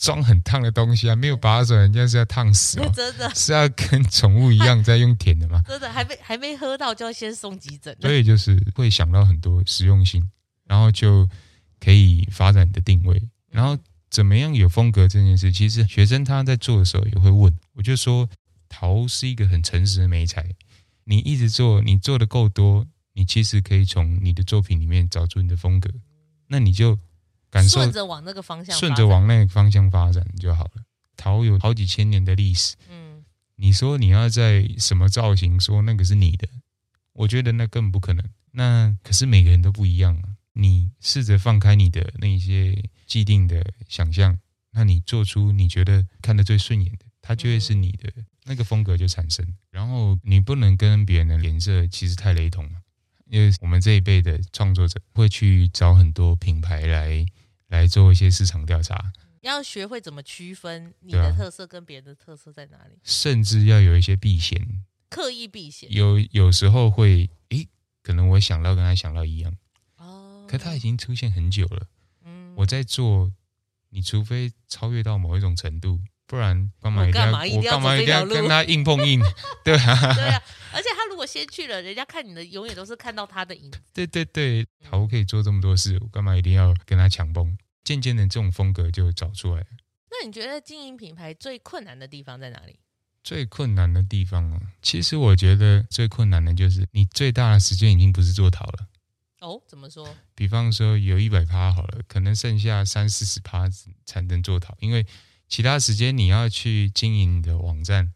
[0.00, 1.16] 装很烫的东西啊。
[1.16, 2.90] 没有把手，人家是要烫死哦。
[2.94, 5.62] 真的是要跟宠物一样在用舔的吗？
[5.66, 7.96] 真的还没还没喝到就要先送急诊。
[8.00, 10.28] 所以就是会想到很多实用性，
[10.64, 11.28] 然后就
[11.80, 13.78] 可以发展你的定位，然后
[14.10, 18.28] 怎么样有风格这件事，其实学生他在做的时候也会问，我就说。
[18.68, 20.44] 陶是一个很诚实的美材，
[21.04, 25.88] 你一直做，你做的够多，你其实可以从你的作品里面找出你的风格，
[26.48, 26.98] 那你就
[27.50, 30.82] 感受顺着往那个方向，顺着往那个方向发展就好了。
[31.16, 33.24] 陶有好几千年的历史，嗯，
[33.56, 36.46] 你说你要在什么造型说那个是你的，
[37.12, 38.24] 我觉得那根本不可能。
[38.52, 44.38] 那可是每个人都不一样啊，你试着放开你的那些既定的想象，
[44.72, 47.06] 那你做出你觉得看得最顺眼的。
[47.22, 48.12] 它就会是你的
[48.44, 52.82] 那个风格就产生，然后你不能跟别人的脸色其实太雷同了，
[53.28, 57.26] 因为我们这一辈的创作者会去找很多品牌来
[57.68, 67.68] 来做一些市场调查，要学会怎么区分你的特色跟别人的特色在哪里，甚至要有一些避嫌，刻意避嫌，有有时候会，诶，
[68.02, 69.56] 可能我想到跟他想到一样，
[69.98, 71.86] 哦，可他已经出现很久了，
[72.24, 73.32] 嗯，我在做，
[73.90, 76.00] 你除非超越到某一种程度。
[76.26, 77.76] 不然干嘛一定要？
[77.76, 79.20] 我干嘛一定要跟他硬碰硬？
[79.64, 80.42] 对啊，对啊。
[80.72, 83.70] 而且他如果先去了，人家看你的永远都是看到他的影。
[83.94, 87.56] 对对对，陶可以做这么多事，我干嘛一定要跟他抢崩？
[87.84, 89.66] 渐渐的，这种风格就找出来了。
[90.10, 92.80] 那你觉得经营品牌最困难的地方在哪里？
[93.22, 98.88] 最困难的地方啊，其实我觉得最困难的就是你最大的时间已经不是做陶了。
[99.40, 100.08] 哦，怎么说？
[100.34, 103.66] 比方说有一百趴好了，可能剩下三四十趴
[104.04, 105.06] 才能做陶，因为。
[105.48, 108.12] 其他时间你要去经营你的网站、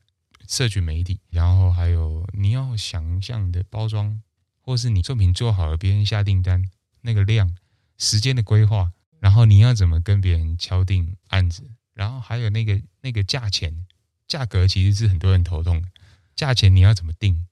[0.49, 4.21] 社群媒体，然后还有你要想象的包装，
[4.61, 6.69] 或是你作品做好了，别人下订单
[7.03, 7.55] 那个量、
[7.99, 8.91] 时间的规划，
[9.21, 13.87] 然后你要怎么跟别人敲定案子，然后还有那个那个价钱、
[14.27, 15.89] 价格，其实是很多人头痛的。
[16.35, 17.47] 价钱你要怎么定？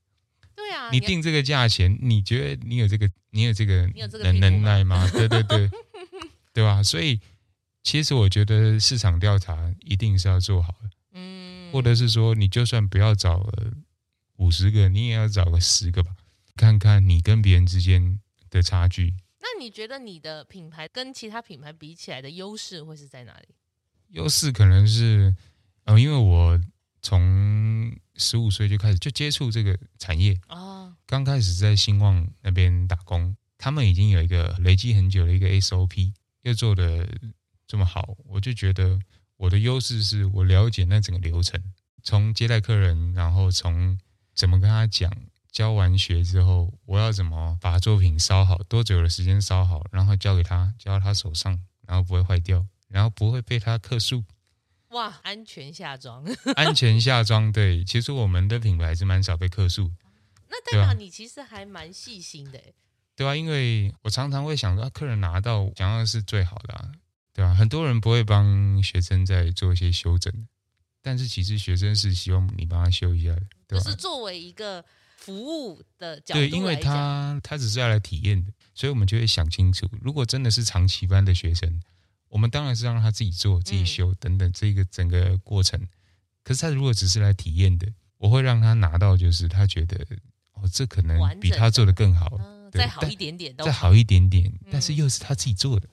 [0.57, 3.87] 对啊，你定这个价钱，你觉得你有这个你有这个
[4.25, 5.09] 能能耐吗？
[5.13, 5.71] 对对对，
[6.53, 6.83] 对吧？
[6.83, 7.21] 所以。
[7.89, 13.51] 其实我觉得市场调查一定是要做好的，嗯，或者是说你就算不要找
[14.37, 16.15] 五十个，你也要找个十个吧，
[16.55, 18.21] 看看你跟别人之间
[18.51, 19.15] 的差距。
[19.41, 23.55] 那你觉得你的品牌跟其他品牌比起来的优势会是在哪里？
[24.09, 25.35] 优势可能是，
[25.85, 26.61] 呃，因为我
[27.01, 37.09] 从十五岁就开始就接触这个产业哦，刚开始在兴旺那边打工，他们已经有一个累积很久的一个 SOP，又做的。
[37.69, 38.99] 这么好，我就觉得
[39.37, 41.63] 我的优势是我了解那整个流程，
[42.03, 43.97] 从接待客人，然后从
[44.35, 45.13] 怎么跟他讲，
[45.53, 54.25] 教完学之后，我要怎么把作品烧好，多久的时间烧好，然后交给他，交到他手上，然后不会坏掉，然后不会被他客诉。
[54.89, 56.25] 哇，安全下装，
[56.57, 59.93] 安全下装，对，其实我们的品牌是蛮少被客诉。
[60.49, 62.59] 那代表你其实还蛮细心的，
[63.15, 66.91] 对啊，因为我常常会想说，客人拿到想要的是最好的啊。
[67.39, 70.49] 对啊，很多人不会帮学生在做一些修整，
[71.01, 73.85] 但是其实学生是希望你帮他修一下的，对吧？
[73.85, 74.85] 就是作为一个
[75.17, 81.81] 服务的角度，对，因为他他只是要来体验的，所以我们就会想清楚，如果真的是长期班的学生，
[82.29, 85.81] 我们当然是让他自己做、自己修等等这个整个过程。
[85.81, 85.89] 嗯、
[86.43, 90.05] 可是他如果只是来体验的，我会让他拿到，就是他觉得
[90.55, 95.89] 哦，这可能比他做的更好，嗯、再好一点点，再好一点点，但是又是他自己做的。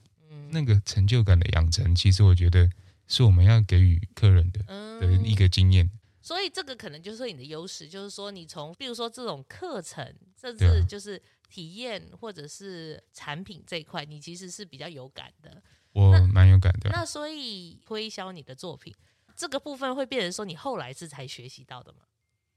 [0.50, 2.70] 那个成就感的养成，其实我觉得
[3.06, 4.62] 是我们要给予客人的
[5.00, 5.90] 的一个经验。
[6.22, 10.04] 所以这个可能就是你的优势，就是说你从，比如说这种课程，
[10.40, 15.62] 甚至就是体验或者是产品这一块，你其实是比较有感的。
[15.92, 16.90] 我蛮有感的。
[16.90, 18.92] 那所以推销你的作品
[19.36, 22.00] 这个部分，会变成说你后来是才学习到的吗？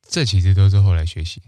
[0.01, 1.41] 这其实都是后来学习。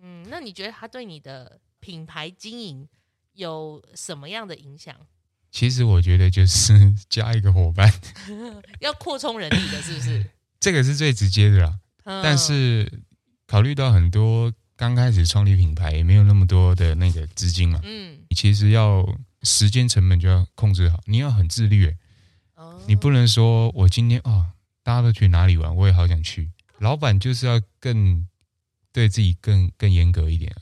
[0.00, 2.88] 嗯，那你觉得它对你的品牌经营
[3.34, 5.06] 有什么样的影响？
[5.50, 7.92] 其实我觉得就是 加一个伙伴，
[8.80, 10.24] 要扩充人力的，是不是？
[10.60, 11.78] 这个是最直接的啦。
[12.04, 12.90] 嗯、但是
[13.46, 19.06] 考虑到很多刚开始创立品牌也没有那么多的那个资金嘛，嗯，你其实要
[19.42, 21.94] 时间成本就要控制好，你要很自律。
[22.54, 24.46] 哦，你不能说我今天哦，
[24.82, 26.50] 大家都去哪里玩，我也好想去。
[26.78, 28.26] 老板就是要更
[28.92, 30.54] 对自己更更严格一点。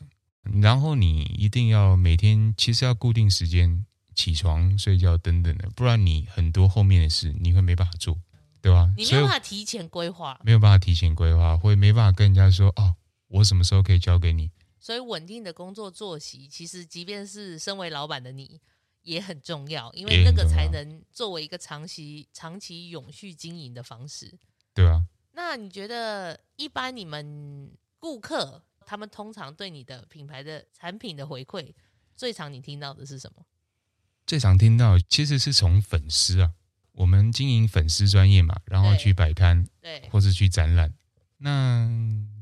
[0.62, 3.85] 然后你一定要每天其实要固定时间
[4.16, 8.18] 起床、睡觉等等的，不然你很多后面的事你会没办法做，
[8.61, 8.92] 对吧？
[8.96, 12.96] 你没有办法提前规划，没有办法提前规划，会没办法跟人家说哦，
[13.29, 14.50] 我什么时候可以交给你。
[14.81, 18.61] 所以稳定的工作作息，其实即便是身为老板的你
[19.02, 24.37] 也很重要，因为那个才能作为一个长期、长期永续经营的方式，
[24.74, 25.05] 对啊。
[25.33, 28.62] 那你觉得一般你们顾客？
[28.88, 31.74] 他们通常对你的品牌的产品的回馈，
[32.14, 33.44] 最常你听到的是什么？
[34.27, 36.53] 最常听到其实是从粉丝啊，
[36.93, 40.93] 我们经营粉丝专业嘛，然后去摆摊，对，或是去展览。
[41.39, 41.89] 那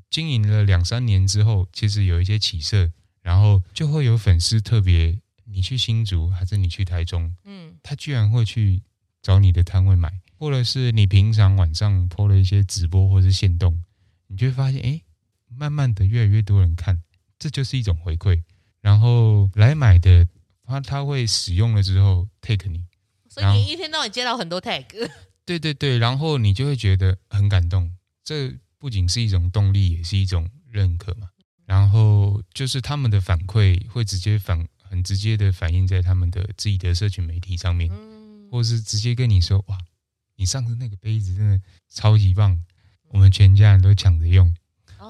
[0.09, 8.83] 经营了两三年之后，其实有一些起色，然后就会有粉丝特别，你去新竹还是你去台中，嗯，他居然会去
[9.21, 13.83] 找你的摊位买，或者是你平常晚上 po 了一些直播或是线动，
[14.29, 15.01] 你就会发现，哎。
[15.57, 17.01] 慢慢的，越来越多人看，
[17.39, 18.43] 这就是一种回馈。
[18.81, 20.27] 然后来买的，
[20.67, 22.85] 他他会使用了之后 take 你，
[23.29, 24.85] 所以你一天到晚接到很多 tag。
[25.45, 27.93] 对对对，然后你就会觉得很感动。
[28.25, 31.29] 这不仅是一种动力，也是一种认可嘛。
[31.67, 39.79] 然后就是他们的反馈会直接反很直接的反映在他们的自己的社群媒体上面，嗯、或是直接跟你说：“哇，
[40.37, 42.59] 你上次那个杯子真的超级棒，
[43.09, 44.55] 我们全家人都抢着用。”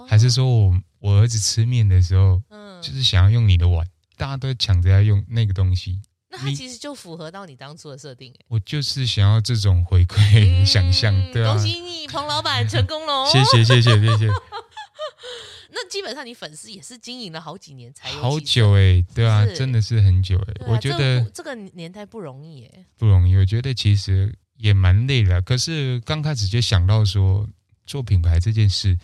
[0.09, 6.00] 还是说我我儿子吃面的时候，嗯，就是想要用你的碗，大家都抢着要用那个东西。
[6.31, 8.35] 那它其实就符合到你当初的设定。
[8.48, 11.55] 我就是想要这种回馈、嗯、想象，对啊。
[11.55, 13.27] 恭喜你，彭老板成功了！
[13.31, 14.27] 谢谢谢谢谢谢。
[15.70, 20.72] 那基本上你粉丝也是经营了好几年才有好久哎、欸，对啊，真的是很久哎、欸。
[20.72, 23.37] 我觉得这个年代不容易哎、欸，不容易。
[23.37, 27.48] 我觉得其实也蛮累的，可是刚开始就想到说
[27.87, 28.98] 做品牌这件事。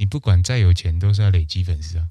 [0.00, 2.06] 你不管再有钱，都是要累积粉丝啊。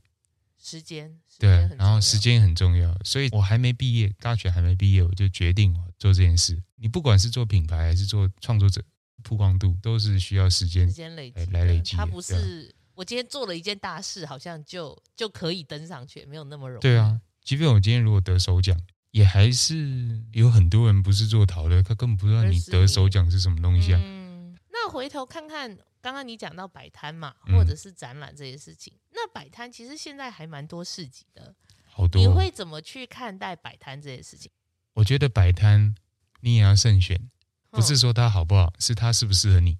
[0.62, 6.60] 时间，对，然后时间很重要，所以我还没毕业，大学还没毕业，我就决定做这件事。
[6.76, 8.84] 你不管是做品牌还是做创作者，
[9.24, 11.96] 曝光度都是需要时间，时间累积来累积。
[11.96, 16.82] 它不是我今天做了一件大事，好像就就可以登上去，没有那么容易。
[16.82, 18.76] 对啊，即便我今天如果得首奖，
[19.12, 24.00] 也还是有很多人不是做陶的，他根本不知道你得首奖是什么东西啊。
[24.04, 25.78] 嗯，那回头看看。
[26.02, 32.22] 刚刚你讲到摆摊嘛，或者是展览这些事情，嗯、那摆摊其实现在还蛮多市集的，好多。
[32.22, 34.52] 你会怎么去看待摆摊这些事情？
[34.94, 35.96] 我觉得摆摊
[36.42, 37.30] 你也要慎选，
[37.72, 39.78] 不是说它好不好，是它适不适合你。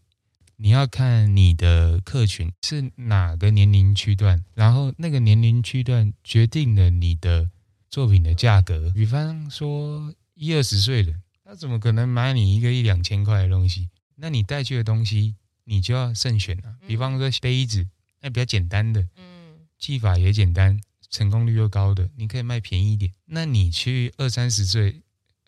[0.58, 7.52] 你要看你的客群是哪个年龄区段，然后那个年龄区段决定了你的
[7.90, 8.92] 作品的价格。
[8.92, 11.14] 比方说一二十岁的，
[11.46, 13.90] 他怎么可能买你一个一两千块的东西？
[14.16, 15.36] 那你带去的东西。
[15.70, 17.86] 你就要慎选了，比方说杯子，
[18.22, 23.12] 那比较简单的，嗯，技法也简单，成功率又高的，你可以卖便宜一点。
[23.26, 25.02] 那你去二三十岁，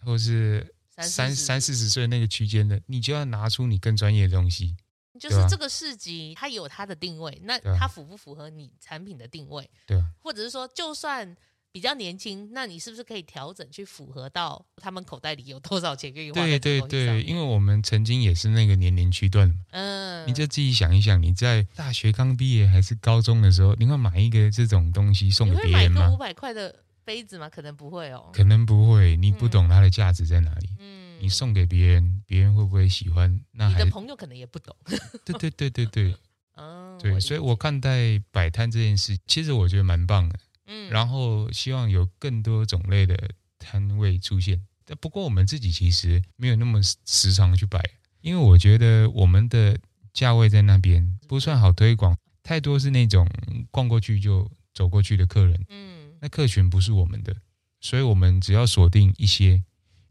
[0.03, 4.75] 或是三三四十岁那个区间的，你就要拿出你更专业的东西。
[5.17, 9.69] 就是这个市集，它有它的定位，那它符不符合你产品的定位？
[9.85, 11.37] 对啊，或者是说，就算。
[11.71, 16.41] 比较年轻，那你是不是可以调整去符合到他们口袋里有多少钱可以花？
[16.41, 19.53] 对对对，因为我们曾经也是那个年龄区段。
[19.71, 26.09] 嗯，你就自己想一想，你在大学刚毕业还是高中的时候，你会买一个这种东西送给别人吗？
[26.11, 27.47] 五百块的杯子吗？
[27.47, 28.29] 可能不会哦。
[28.33, 30.69] 可能不会，你不懂它的价值在哪里。
[30.79, 33.39] 嗯，你送给别人，别人会不会喜欢？
[33.51, 34.75] 那你的朋友可能也不懂。
[35.23, 36.15] 对对对对对。
[36.55, 40.39] 嗯，对， 所以我看待摆摊这件事，其实我觉得蛮棒的。
[40.69, 44.61] 嗯，然后希望有更多种类的摊位出现。
[44.85, 47.83] 但不过我们自己其实没有那么时常去摆，
[48.21, 49.77] 因为我觉得我们的
[50.13, 52.15] 价位在那边不算好推广。
[52.41, 53.27] 太多是那种
[53.69, 57.35] 逛过去就走过去的客人，嗯，那客群不是我们的，
[57.79, 59.63] 所以我们只要锁定一些，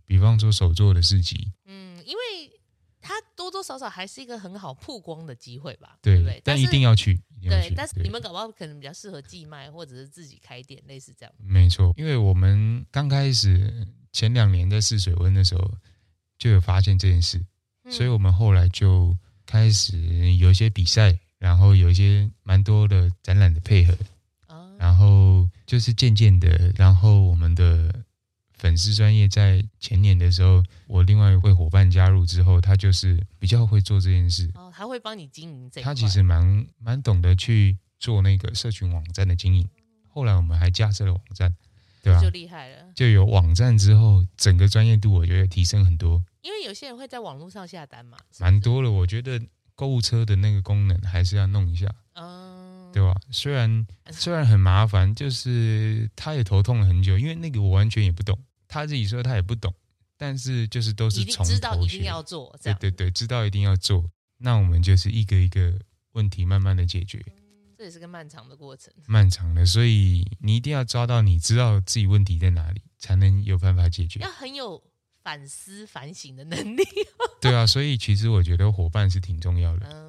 [0.05, 1.53] 比方说手作的市集。
[3.09, 6.43] 它多多少少还是一个很好曝光的机会吧，对，对不对？
[6.45, 7.73] 但一定要去，对。
[7.75, 11.35] 但是你们搞不好可能比较适合寄卖，或者是自己开店，类似这样。
[11.39, 15.73] 没错，因为我们刚开始前两年在试水温的时候，
[16.37, 17.43] 就有发现这件事，
[17.85, 19.17] 嗯，所以我们后来就
[19.47, 19.97] 开始
[20.35, 23.97] 有一些比赛，然后有一些蛮多的展览的配合，
[24.49, 28.05] 哦，然后就是渐渐的，然后我们的。
[28.59, 34.51] 粉丝专业在前年的时候，我另外一位伙伴加入之后，他就是比较会做这件事。
[34.55, 35.95] 哦，他会帮你经营这一块。
[35.95, 39.69] 他其实蛮蛮懂得去做那个社群网站的经营。
[40.09, 41.55] 后来我们还架设了网站，
[42.03, 42.21] 对吧？
[42.21, 42.87] 就厉害了。
[42.97, 46.21] 就有网站之后，整个专业度我觉得提升很多。
[46.43, 48.19] 因为有些人会在网络上下单嘛。
[48.41, 49.41] 蛮多了，我觉得
[49.77, 51.95] 购物车的那个功能还是要弄一下。
[52.15, 52.58] 嗯。
[52.99, 53.21] 对吧？
[53.31, 59.73] 虽然虽然很麻烦，就是他也头痛了很久，因为那个我完全也不懂，他自己说他也不懂，
[60.17, 64.05] 但是就是都是从头学，知道一定要做，对对对，知道一定要做，
[64.39, 65.79] 那我们就是一个一个
[66.13, 74.83] 问题慢慢的解决，嗯，这也是个漫长的过程，漫长的，所以你一定要抓到你知道自己问题在哪里，才能有办法解决，要很有
[75.23, 76.83] 反思反省的能力，
[77.41, 80.08] 对啊，所以其实我觉得伙伴是挺重要的，嗯。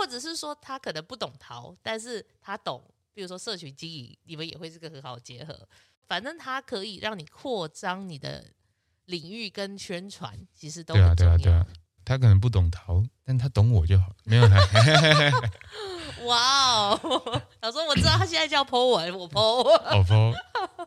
[0.00, 2.82] 或者是说他可能不懂陶，但是他懂，
[3.12, 5.68] 比如说社群经营，你们也会是个很好的结合。
[6.06, 8.42] 反正他可以让你扩张你的
[9.04, 11.16] 领域跟宣传，其实都很重。
[11.16, 11.66] 对啊，对啊，对啊。
[12.02, 14.06] 他可能不懂陶，但他懂我就好。
[14.24, 14.58] 没有他。
[16.24, 17.42] 哇哦！
[17.60, 19.62] 老说我知道他现在叫 Po 文，我 Po。
[19.62, 20.34] 我 Po。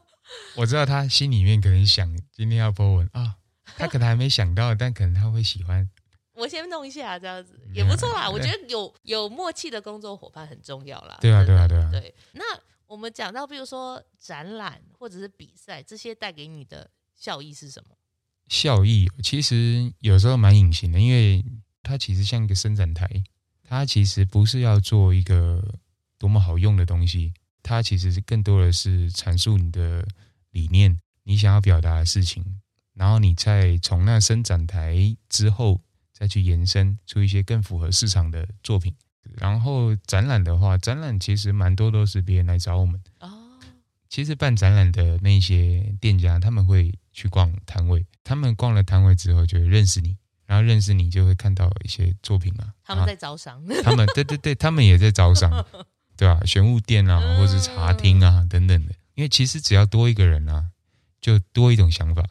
[0.58, 3.36] 我知道他心里面可能想今天要 Po 文啊，
[3.78, 5.88] 他可能还没想到，但可能他会喜欢。
[6.34, 8.28] 我先弄一下，这样子也不错啦。
[8.30, 11.18] 我觉得有有默契的工作伙伴很重要啦。
[11.22, 11.92] 对啊，对啊，对啊。
[11.92, 12.44] 对，那
[12.88, 17.96] 我们讲到，比如说展览或者是比赛，这些带给你的效益是什么？
[18.48, 21.46] 效益其实有时候蛮隐形的，因为
[21.84, 23.08] 它其实像一个伸展台，
[23.64, 25.64] 它其实不是要做一个
[26.18, 30.04] 多么好用的东西，它其实是更多的是阐述你的
[30.50, 32.60] 理念，你想要表达的事情，
[32.96, 35.80] 然后你再从那伸展台之后。
[36.24, 38.96] 再去延伸出一些更符合市场的作品，
[39.36, 42.98] 然后展览的话，展览其实蛮多都是别人来找我们。
[43.20, 43.60] 哦，
[44.08, 52.74] 其实办展览的那些店家，他们会去逛摊位，他们逛了摊位之后就会认识你，然后认识你就会看到一些作品啊。
[52.86, 55.52] 他们在招商，他们对对对，他们也在招商，
[56.16, 56.40] 对吧？
[56.46, 60.70] 玄物店啊，或者茶厅啊等等的，因为其实只要多一个人啊，
[61.20, 62.24] 就多一种想法，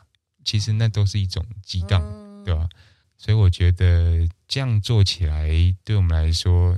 [0.46, 2.00] 其实那都是一种激荡，
[2.42, 2.66] 对吧？
[3.22, 5.48] 所以我觉得这样做起来，
[5.84, 6.76] 对我们来说，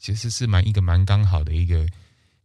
[0.00, 1.86] 其实是蛮一个蛮刚好的一个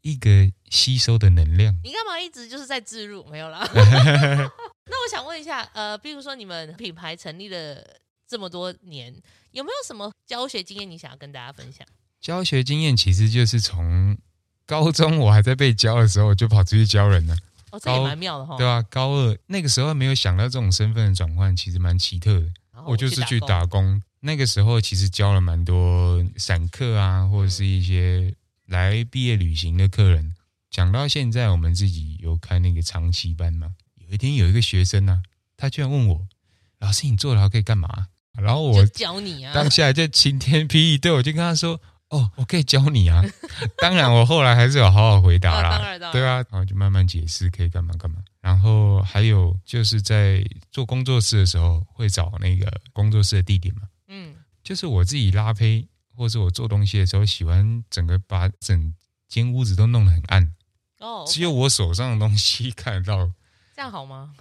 [0.02, 0.30] 一个
[0.70, 1.76] 吸收的能量。
[1.84, 3.26] 你干嘛一直就是在自入？
[3.26, 3.68] 没有啦。
[3.74, 7.84] 那我想问一下，呃，比如说你们品牌成立了
[8.28, 9.12] 这么多年，
[9.50, 11.88] 有没有什么教学经验你想要跟大家分享？
[12.22, 14.16] 教学经验其实就是从
[14.68, 17.36] 高中我还在被教的时候，就跑出去教人了。
[17.72, 18.56] 哦，这也蛮妙的哈。
[18.58, 22.48] 对啊，高二那个时候没有想到这种身份的转换，其实蛮奇特的。
[22.86, 28.34] 我就是去打工，那个时候其实教了蛮多散客啊，或者是一些
[28.66, 30.36] 来毕业旅行的客人。
[30.70, 33.74] 讲到现在，我们自己有开那个长期班嘛。
[33.96, 35.24] 有一天有一个学生呢、啊，
[35.58, 36.28] 他居然问我
[36.80, 41.82] ：“老师，你坐牢可以干嘛？”然后我教你啊，当下就晴天霹雳，对我就跟他说。
[42.10, 43.24] 哦，我可以教你啊！
[43.78, 45.98] 当然，我后来还是有好好回答啦。
[46.12, 48.18] 对啊，然后就慢慢解释可以干嘛干嘛。
[48.42, 53.82] 然后还有就是在做工作室的时候，会找那个工作室的地点嘛。
[54.08, 58.94] 嗯，就是我自己拉坯，或者是我做东西的时候，喜欢整个把整
[59.28, 60.56] 间屋子都弄得很暗。
[61.00, 63.32] 哦，只有我手上的东西看得到。
[63.76, 64.34] 这样好吗？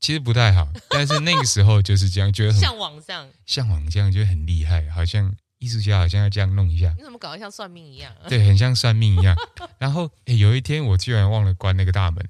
[0.00, 5.34] 其实不太好，但是那个时候就是这样，觉得 像网上，像网这样就很厉害，好像。
[5.66, 8.14] 艺术家好像要这样弄一下，你怎么搞得像算命一样？
[8.28, 9.36] 对，很像算命一样。
[9.78, 12.24] 然后有一天我居然忘了关那个大门，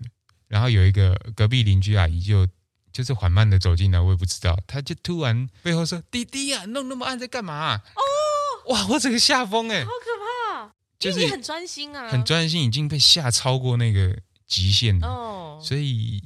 [0.48, 2.48] 然后有一个隔壁邻居阿姨就
[2.90, 10.72] 就是缓慢的走进来，我也不知道，她就突然背后说：“弟弟呀、啊，弄那么暗在干嘛、啊？”哦，哇，我整个吓疯哎，好可怕！
[10.98, 15.06] 就是你很专心啊，很专心，已经被吓超过那个极限了。
[15.06, 16.22] 哦，所以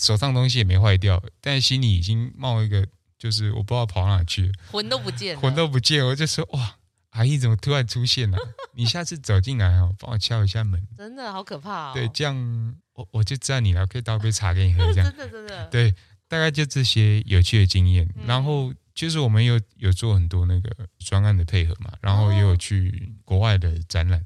[0.00, 2.88] 手上东西也没坏掉，但心里已经冒一个。
[3.20, 6.04] 就是我不知道跑哪去，魂都不见，魂都不见。
[6.06, 6.76] 我就说哇，
[7.10, 8.38] 阿姨怎么突然出现了？
[8.72, 10.82] 你下次走进来哦，帮我敲一下门。
[10.96, 11.92] 真的好可怕哦。
[11.94, 14.80] 对，这样我我就知道你了，可以倒杯茶给你喝。
[14.94, 15.66] 这样真的真的。
[15.66, 15.94] 对，
[16.28, 18.08] 大概就这些有趣的经验。
[18.16, 24.24] 嗯、然后就是我们有有做很多那个专案的配合嘛，然后也有去国外的展览。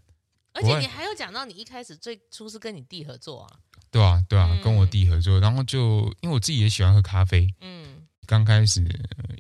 [0.53, 3.59] 而且你还有讲到你一开始最初是跟你弟合作啊？
[3.91, 7.94] 对啊对啊，跟我弟合作，然后就因为我自己也喜欢喝咖啡，嗯。
[8.27, 8.81] 刚开始，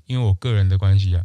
[0.06, 1.24] 因为我个人的关系啊，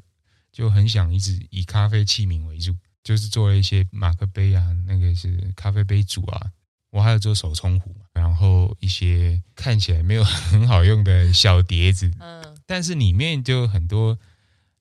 [0.51, 6.51] 就很想一直以咖啡器皿为主，就是做了一些马克杯啊，那个是咖啡杯组啊，
[6.89, 14.17] 我还有做手冲壶，然后一些看起来没有很好用的小碟子，嗯，但是里面就很多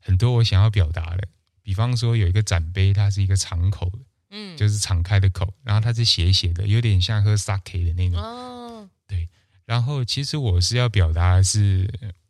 [0.00, 1.28] 很多我想要表达的，
[1.62, 3.98] 比方说有一个展杯，它是一个敞口的，
[4.30, 9.28] 嗯，就是敞开的口，然后它是斜斜的，有点像喝 sake 的那种，哦，对，
[9.64, 11.88] 然后其实我是要表达的是。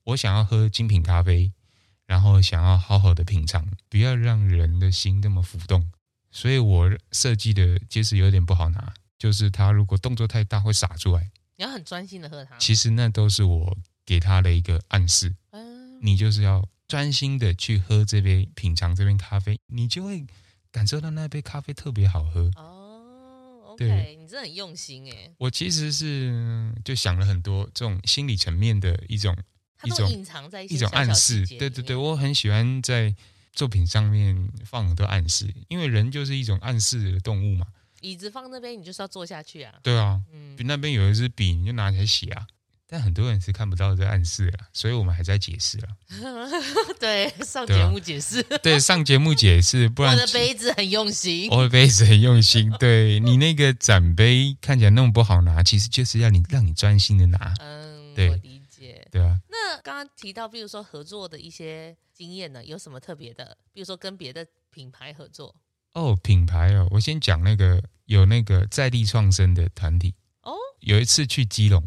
[0.08, 1.52] 我想要喝精品咖啡，
[2.06, 5.92] 然后想要好好的品尝，不要让人的心那么浮动，
[6.30, 11.30] 所以我设计的其实有点不好拿，就是他如果动作太大会洒出来。
[11.56, 12.56] 你要很专心的喝它。
[12.56, 15.34] 其实那都是我给他的一个暗示。
[15.50, 20.24] 嗯，你就是要专心的去喝这杯，品尝这杯咖啡，你就会
[20.72, 22.50] 感受到那杯咖啡特别好喝。
[22.56, 23.74] 哦。
[23.74, 25.30] OK，你真的很用心哎。
[25.36, 29.36] 我其实是就想了很多这种心理层面的一种
[29.84, 31.46] 一种隐藏在一,种暗示。
[31.46, 33.14] 对对对，我很喜欢在
[33.52, 37.66] 作品上面放很多暗示，因为人就是一种暗示的动物嘛。
[38.00, 39.74] 椅子放那边，你就是要坐下去啊。
[39.82, 42.46] 对啊，嗯，那边有一支笔，你就拿起来写啊。
[42.90, 45.88] 但很多人是看不到这暗示的，所以我们还在解释啊。
[46.98, 48.42] 对，上节目解释。
[48.62, 52.72] 对，上节目解释，不然我的杯子很用心，我的杯子很用心。
[52.78, 57.52] 对， 你那个展杯看起来那么不好拿，其实就是要你让你专心的拿。
[57.60, 58.40] 嗯，对。
[59.10, 59.38] 对啊。
[59.48, 63.56] 那刚刚提到，比如说合作的一些经验呢，有什么特别的？
[63.72, 65.54] 比如说跟别的品牌合作。
[65.94, 70.54] 哦，品牌哦，我先讲那个有那个在地创生的团体哦。
[70.80, 71.82] 有一次去基隆。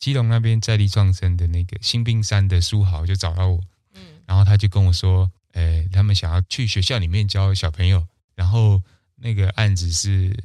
[0.00, 3.58] 基隆那边在地创生的那个新兵山的书豪就找到我，
[3.94, 8.82] 嗯，然后他就跟我说，诶，他们想要去学校里面教小朋友，然后
[9.14, 10.36] 那个案子是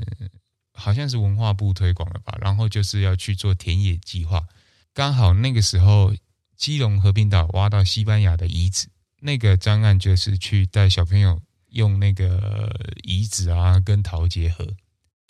[0.72, 4.48] 好像是文化部推广的吧，然后就是要去做田野计划，
[4.94, 6.14] 刚好那个时候
[6.56, 8.88] 基隆和平岛挖到西班牙的遗址，
[9.20, 12.70] 那个专案就是去带小朋友用那个
[13.04, 14.68] 遗址啊跟陶结合。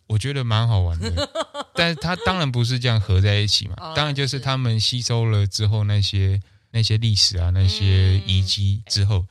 [0.07, 1.29] 我觉得蛮好玩的，
[1.75, 6.41] 但是它当然不是这样合在一起嘛，当然就是他们吸收了之后那些
[6.71, 9.27] 那些历史啊那些遗迹之后，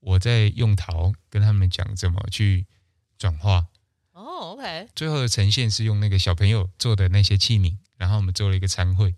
[0.00, 2.66] 我再用陶跟他们讲怎么去
[3.16, 3.66] 转化。
[4.14, 9.14] 哦，OK，最后的呈现是用那个小朋友做的那些器皿，然后我们做了一个餐会。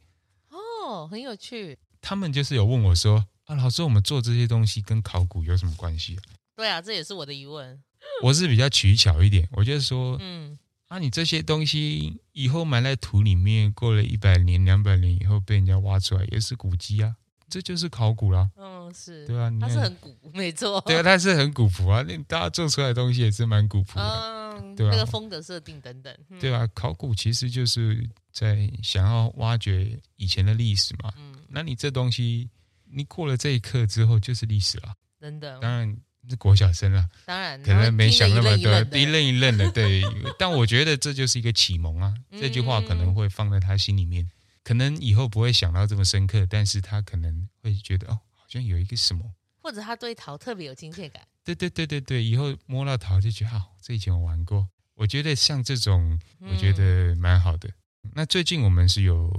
[0.99, 1.78] 哦，很有趣。
[2.01, 6.22] 他们就是有问我说啊，老师，我们做这些东西跟考古有什么关系啊？
[6.57, 7.80] 对啊，这也是我的疑问。
[8.22, 10.59] 我是比较取巧一点，我就是说，嗯。
[10.88, 17.14] 啊，你这些东西以后埋在土里面，过了一百年、两百年以后被人家挖出来，也是古迹啊，
[17.51, 18.51] 这就是考古啦。
[18.57, 20.80] 嗯，是，对啊，它是很古， 没错。
[20.86, 24.59] 对啊，它是很古朴啊，那大家做出来的东西也是蛮古朴的。
[24.62, 26.16] 嗯，对啊，那个风格设定等等。
[26.30, 28.09] 嗯、对啊，考古其实就是
[28.39, 31.12] 在想要挖掘以前的历史嘛。
[31.16, 32.49] 嗯，那你这东西，
[32.84, 34.95] 你过了这一刻之后，就是历史了。
[35.20, 35.59] 真的。
[35.61, 35.97] 当然。
[36.28, 39.70] 是国小生了，当然可能没想那么多，一愣一愣的。
[39.70, 40.03] 对，
[40.39, 42.14] 但我觉得这就是一个启蒙啊。
[42.32, 44.28] 这句话可能会放在他心里面，
[44.62, 49.24] 可能以后不会想到这么深刻，但是他可能会觉得哦，好像有一个什么，
[49.62, 51.22] 或者他对陶特别有亲切感。
[51.45, 54.68] 对对对对对，以后摸到陶就觉得好，这以前我玩过。
[54.97, 57.70] 我觉得像这种，我觉得蛮好的。
[58.19, 59.33] 那最近我们是有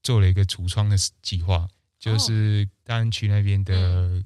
[0.00, 4.22] 做了一个橱窗的计划，就是大安区那边的，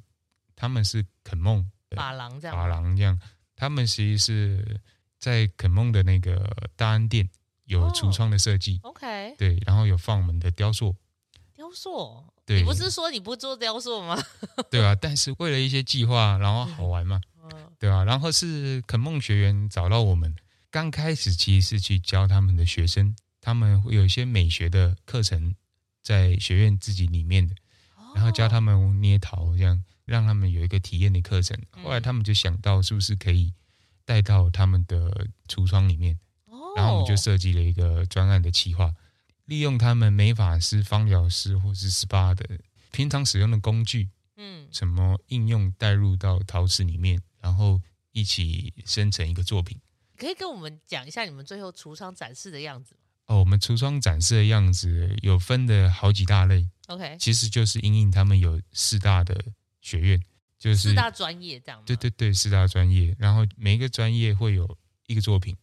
[0.54, 1.66] 他们是肯梦。
[1.88, 3.18] 珐琅这样，珐琅这样，
[3.56, 4.80] 他们其实是
[5.18, 7.26] 在肯梦的那个大安店
[7.64, 8.78] 有橱窗的设计。
[8.82, 10.94] Oh, OK，对，然后有放我们的雕塑。
[11.54, 12.22] 雕塑？
[12.44, 14.22] 对，你不是说你不做雕塑吗？
[14.70, 17.18] 对啊，但是为了一些计划，然后好玩嘛，
[17.80, 20.36] 对啊，然后是肯梦学员找到我们，
[20.70, 23.16] 刚开始其实是去教他们的学生，
[23.50, 25.54] 他们会有一些美学的课程
[26.02, 27.54] 在学院自己里面的，
[28.14, 29.84] 然后教他们捏陶这样。
[30.06, 33.54] 让他们有一个体验的课程，后来他们就想到是不是可以
[34.04, 36.18] 带到他们的橱窗里面，
[36.74, 38.92] 然后我们就设计了一个专案的企划，
[39.44, 42.58] 利用他们美法师、芳疗师或是 SPA 的
[42.90, 47.80] 平常使用的工具，嗯，怎么应用带入到陶瓷里面，然后
[48.10, 49.80] 一起生成一个作品。
[50.16, 52.99] 可以跟我们讲一下你们最后橱窗展示的样子吗？
[53.30, 59.40] 哦，我们橱窗展示的样子有分的好几大类，OK，其实就是因应他们有四大的。
[59.82, 60.22] 学院
[60.58, 64.76] 就是四大专业这样，对对对，四大专业，然后每一个专业会有
[65.06, 65.56] 一个作品，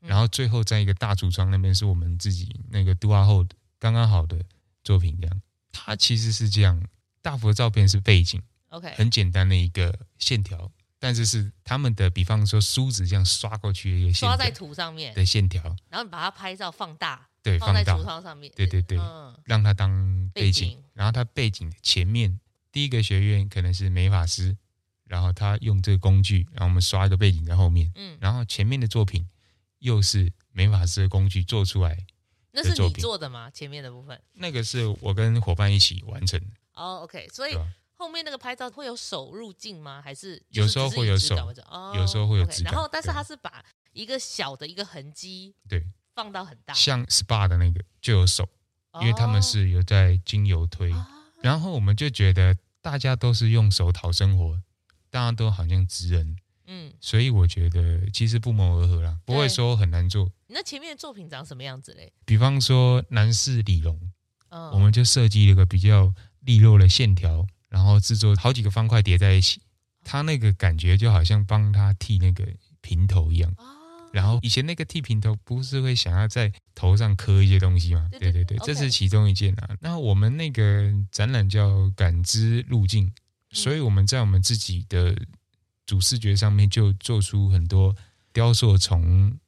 [0.00, 4.44] 然后最后在一个大橱窗那边是我们自己那个 do 后的刚刚好的
[4.82, 5.42] 作品这样。
[5.70, 6.84] 它其实是这样，
[7.22, 10.68] 大幅的照片是背景，OK，很简单的一个线条，
[11.00, 19.90] 但是是他们的，比方说梳子这样刷过去的一个线条，刷在图上面的线条，然后你把它拍照放大，对，放在橱窗上面，对对对，嗯，让它当
[20.32, 22.38] 背景，背景然后它背景的前面。
[22.72, 24.56] 第一个学院可能是美发师，
[25.06, 29.28] 然后他用这个工具，然后我们刷一个背景在后面，嗯，然后前面的作品
[29.80, 31.98] 又是美发师的工具做出来。
[32.52, 33.50] 那是你做的吗？
[33.50, 34.20] 前面的部分？
[34.34, 36.46] 那个是我跟伙伴一起完成的。
[36.74, 37.56] 哦，OK，所以
[38.00, 40.00] 后面那个拍照会有手入镜吗？
[40.02, 41.36] 还是有时候会有手？
[41.68, 42.62] 哦，有时候会有指。
[42.62, 48.48] 然后，但是他是把一个小的一个痕迹，对，放到很大，像 SPA 的那个就有手，
[49.02, 50.90] 因为他们是有在精油推。
[51.42, 54.58] 然后我们就觉得大家都是用手讨生活，
[55.10, 56.36] 大家都好像职人，
[56.68, 60.32] 嗯，所以我觉得其实不谋而合啦，不会说很难做。
[60.46, 62.10] 那前面的作品长什么样子嘞？
[62.24, 64.10] 比方说男士理容，
[64.72, 69.62] 我们就设计了一个比较利落的线条，然后制作好几个方块叠在一起，
[70.04, 72.46] 他那个感觉就好像帮他剃那个
[72.82, 73.54] 平头一样，
[74.12, 78.08] 然后以前那个剃平头不是会想要在头上刻一些东西吗？
[78.18, 79.70] 对对对.这是其中一件啊。
[79.80, 83.12] 那我们那个展览叫感知路径，
[83.52, 85.16] 所以我们在我们自己的
[85.86, 87.94] 主视觉上面就做出很多
[88.32, 89.38] 雕塑从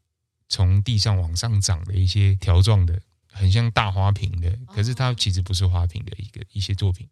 [0.48, 3.00] 从地上往上长的一些条状的，
[3.32, 7.08] 很像大花瓶的，可是它其实不是花瓶的一个一些作品。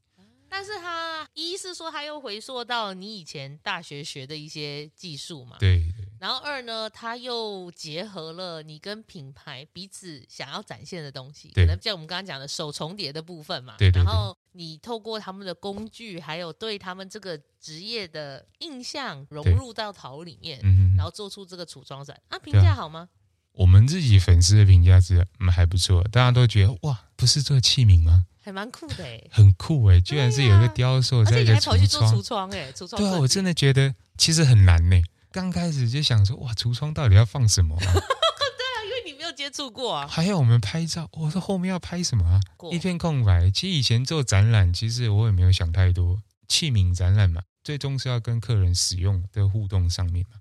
[0.48, 0.99] 但是它
[1.48, 5.56] 一是说，它又回溯到你以前大学学的一些技术嘛？
[5.58, 6.06] 对对。
[6.20, 13.74] 然后二呢，它又结合了你跟品牌彼此想要展现的东西，可能像我们刚刚讲的手重叠的部分嘛。
[13.78, 14.04] 对对对。
[14.04, 20.60] 然后你透过他们的工具，还有对他们这个职业的印象融入到陶里面，
[20.94, 23.08] 然后做出这个橱窗展啊，评价好吗？
[23.52, 28.26] 我们自己粉丝的评价是嗯还不错，大家都觉得哇，不是做器皿吗？
[28.42, 33.02] 还蛮酷的哎，很酷哎，居然是有一个雕塑在一个橱窗，而且还跑去做橱窗哎，橱窗。
[33.02, 34.96] 对啊，我真的觉得其实很难呢。
[35.30, 37.84] 刚开始就想说哇，橱窗到底要放什么啊？
[37.84, 40.06] 对啊，因为你没有接触过啊。
[40.08, 42.40] 还有我们拍照，我说后面要拍什么啊？
[42.72, 43.50] 一片空白。
[43.50, 46.20] 其实以前做展览，其实我也没有想太多。
[46.48, 50.39] 器皿展览嘛，最终是要跟客人使用的互动上面嘛，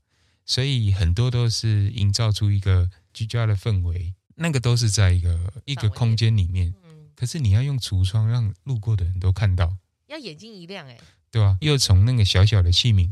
[0.49, 6.73] 所以很多都是营造出一个居家的氛围，那个都是在一个一个空间里面。
[7.15, 9.77] 可是你要用橱窗让路过的人都看到，
[10.07, 10.97] 要眼睛一亮哎，
[11.29, 11.55] 对吧？
[11.61, 13.11] 又从那个小小的器皿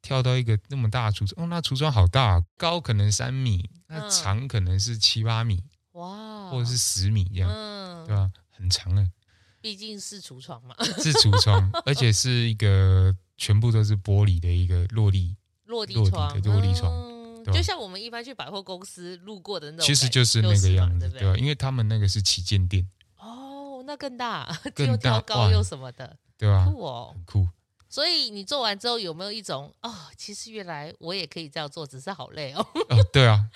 [0.00, 8.30] 跳到一个那么大的橱窗，哦，那橱窗好大，高可能三米，那长可能是七八米，哇，或者是十米这样，嗯，对吧？
[8.50, 9.10] 很长哎，
[9.60, 15.34] 毕竟是橱窗嘛，是橱窗， 而且是一个全部都是玻璃的一个落地
[15.66, 16.92] 落地窗，落地窗。
[17.52, 21.36] 就像我们一般去百货公司路过的那种，其实就是那个样子，对吧？
[21.38, 22.84] 因为他们那个是旗舰店。
[23.18, 24.48] 哦，那更大，
[24.78, 26.66] 又高又什么的，对吧？
[26.66, 27.48] 酷哦，很酷。
[27.88, 32.66] 所以你做完之后有没有一种哦，其实原来我也可以这样做，只是好累哦。
[32.88, 33.46] 哦，对啊，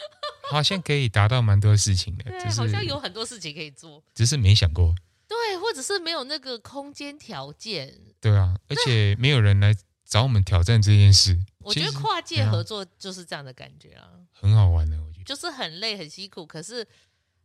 [0.50, 4.94] 好像可以达到蛮多事情的，对，好像有很多事情可以做，只是没想过。
[5.26, 7.92] 对，或者是没有那个空间条件。
[8.20, 9.74] 对啊，而且没有人来
[10.11, 11.38] 找我们挑战这件事。
[11.61, 15.00] 我觉得跨界合作就是这样的感觉啊，很好玩的。
[15.00, 16.84] 我觉得就是很累很辛苦，可是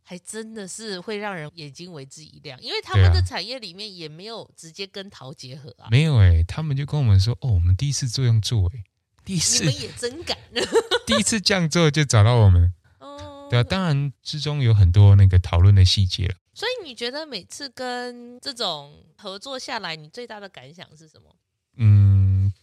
[0.02, 5.86] 还真的是会让人眼睛为之一亮，因为他们的产业里面也没有直接跟陶结合啊。
[5.90, 8.84] 没有哎、欸，他们就跟我们说，哦，我们第一次这样做哎、欸，
[9.24, 10.36] 第一次你们也真敢，
[11.06, 12.74] 第一次这样做就找到我们。
[12.98, 16.34] 哦，对啊，当然之中有很多那个讨论的细节了。
[16.54, 21.36] 所以你觉得每次跟这种合作下来，你最大的感想是什么？
[21.78, 22.05] 嗯，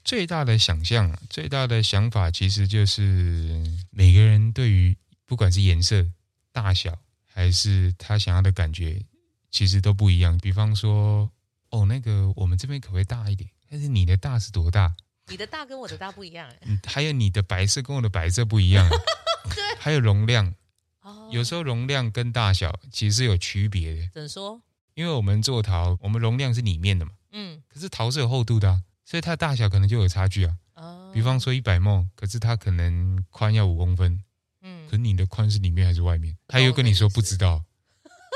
[0.04, 4.96] 最大的想象，最大的想法，其实就是每个人对于
[5.26, 6.06] 不管是颜色、
[6.52, 9.02] 大小，还是他想要的感觉，
[9.50, 10.38] 其实都不一样。
[10.40, 11.32] 比方说，
[11.70, 13.50] 哦，那个我们这边可不可以大一点？
[13.70, 14.94] 但是你的大是多大？
[15.28, 16.80] 你的大跟我的大不一样哎。
[16.86, 18.88] 还有你的白色跟我的白色不一样。
[19.56, 19.76] 对。
[19.80, 20.54] 还有容量。
[21.02, 21.30] 哦。
[21.32, 24.10] 有时候容量跟大小其实是有区别的。
[24.14, 24.62] 怎么说？
[24.96, 27.14] 因为我们做陶，我们容量是里面的嘛。
[27.32, 27.64] 嗯。
[27.70, 28.84] 可是陶是有厚度的啊。
[29.06, 34.24] 所以它大小可能就有差距啊，比方说一百 ml，可是它可能宽要五公分，
[34.62, 36.38] 嗯，可是你的宽是里面还是外面？
[36.48, 37.64] 他又跟你说不知道，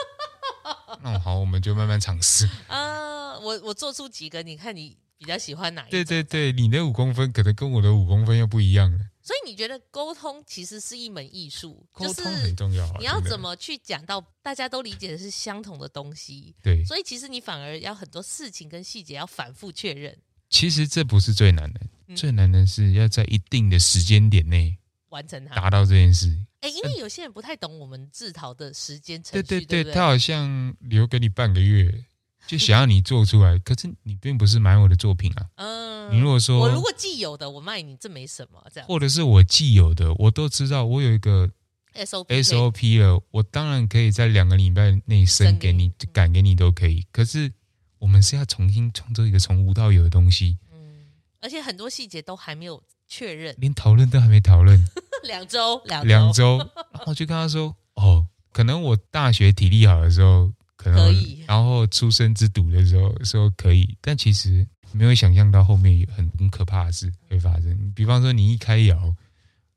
[1.02, 2.50] 那好，我们就慢慢尝试。
[2.68, 5.92] 啊，我我做出几个，你看你比较喜欢哪一个？
[5.92, 9.00] 对对对，你的五公分可能跟我的五公分又不一样了。
[9.22, 12.90] 所以你觉得沟通其实是一门艺术，沟通很重要。
[12.98, 16.56] 你要怎么去讲到大家都理解的是相同的东西？
[16.64, 20.18] 对，所以其实你反而要很多事情跟细节要反复确认。
[20.50, 24.78] 其实这不是最难的，嗯、最难的是要在一定的时间点内
[25.10, 26.36] 完成它，达到这件事。
[26.62, 32.04] 哎，因为有些人不太懂我们制陶的时间程序，对对对，他好像留给你半个月，
[32.48, 35.46] 就想要你做出来， 可是你并不是买我的作品啊。
[35.56, 41.48] 嗯，你如果说我如果既有的我卖你，这没什么这样，或者是我既有的我都知道，我有一个
[41.94, 47.52] SOP SOP 了，我当然可以在两个礼拜内生给你，赶给你都可以，可是。
[48.00, 51.08] 我们是要重新创作一个从无到有的东西，嗯，
[51.42, 54.84] 而且很多细节都还没有确认，连讨论都还没讨论，
[55.24, 56.58] 两周，两两周，
[56.94, 69.16] 然后就跟他说，哦，可能我大学体力好的时候可能可以，然后出生之犊的时候说可以，但其实没有想象到后面有很很可怕的事会发生，比方说你一开窑，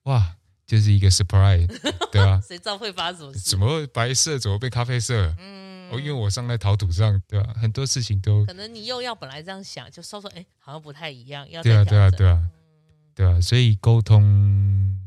[0.04, 0.34] 哇，
[0.66, 1.66] 就是一个 surprise，
[2.12, 2.40] 对吧？
[2.46, 3.38] 谁知道会发生什么事？
[3.40, 4.38] 怎么会白色？
[4.38, 5.34] 怎么变咖啡色？
[5.38, 5.69] 嗯。
[5.90, 7.54] 哦，因为我上在陶土上，对吧？
[7.56, 12.50] 很多事情都可能你又要本来这样想，就稍稍哎，好像不太一样，要对啊，对啊，对啊，
[13.14, 14.98] 对啊，所以沟通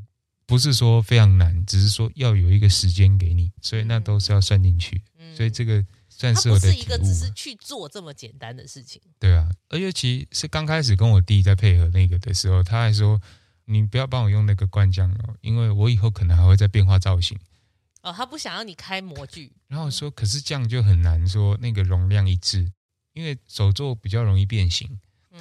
[0.45, 5.01] 不是说非常难，只是说要有一个时间给你，所以那都是要算进去。
[5.35, 9.01] 所以这个算是我的一个只是去做这么简单的事情。
[9.17, 13.19] 对啊，而且其是刚开始跟我弟在配合那个的时候，他还说
[13.65, 17.35] ：“你不要帮我用那个灌浆哦，因为我以后可能还会再变化造型。
[18.03, 19.51] 哦，他不想要你开模具。
[19.67, 22.71] 然后我说，可是这样就很难说那个容量一致，
[23.13, 24.99] 因为手作比较容易变形。
[25.31, 25.39] 嗯，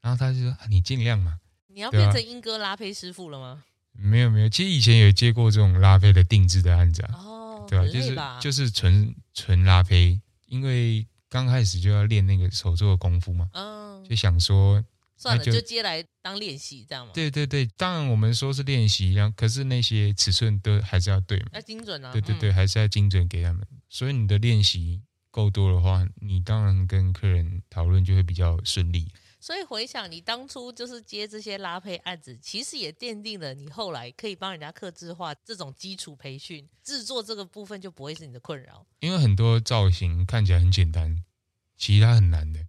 [0.00, 1.38] 然后他就说，啊，你尽量嘛。
[1.66, 3.64] 你要变成英哥拉菲师傅了吗？
[3.92, 7.14] 没有没有，其实以前有接过这种拉菲的定制的案子啊。
[7.14, 7.86] 哦，对吧？
[7.86, 13.50] 就是就是纯纯拉菲，因为刚开始就要练那个手作的功夫嘛。
[13.52, 14.84] 嗯，就想说。
[15.24, 17.12] 算了，就接来当练习，这样吗？
[17.14, 22.12] 对对对，当然我们说是练习，然后可是那些尺寸都还是要对嘛，要精准啊。
[22.12, 23.66] 对对对，还是要精准给他们。
[23.88, 25.00] 所以你的练习
[25.30, 29.10] 够多的话，你当然跟客人讨论就会比较顺利。
[29.40, 38.86] 所以回想你当初就是接这些拉配案子，其实也奠定了你后来可以帮人家刻字化这种基础培训，制作这个部分就不会是你的困扰。
[39.00, 41.24] 因为很多造型看起来很简单，
[41.76, 42.60] 其实它很难的。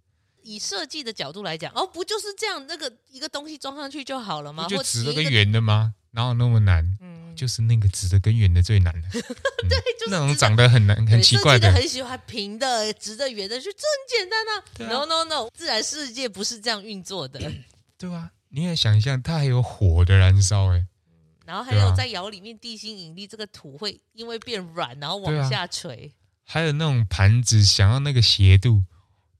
[0.46, 4.66] 以设计的角度来讲，哦，不就是这样，那个一个东西装上去就好了吗？
[4.68, 5.94] 就直的跟圆的吗？
[6.12, 6.96] 哪有那么难？
[7.00, 9.08] 嗯，就是那个直的跟圆的最难的。
[9.12, 11.70] 嗯、对，就是那种长得很难、很奇怪的。
[11.72, 15.04] 很喜欢平的、直的、圆的，就这很简单啊，啊。
[15.04, 17.40] No No No，自然世界不是这样运作的。
[17.98, 18.30] 对啊？
[18.48, 20.86] 你也想象它还有火的燃烧哎、欸，
[21.44, 26.14] 然后还有在窑里面地心引力，这个土会因为变软，然后往下垂。
[26.44, 28.84] 还有那种盘子，想要那个斜度。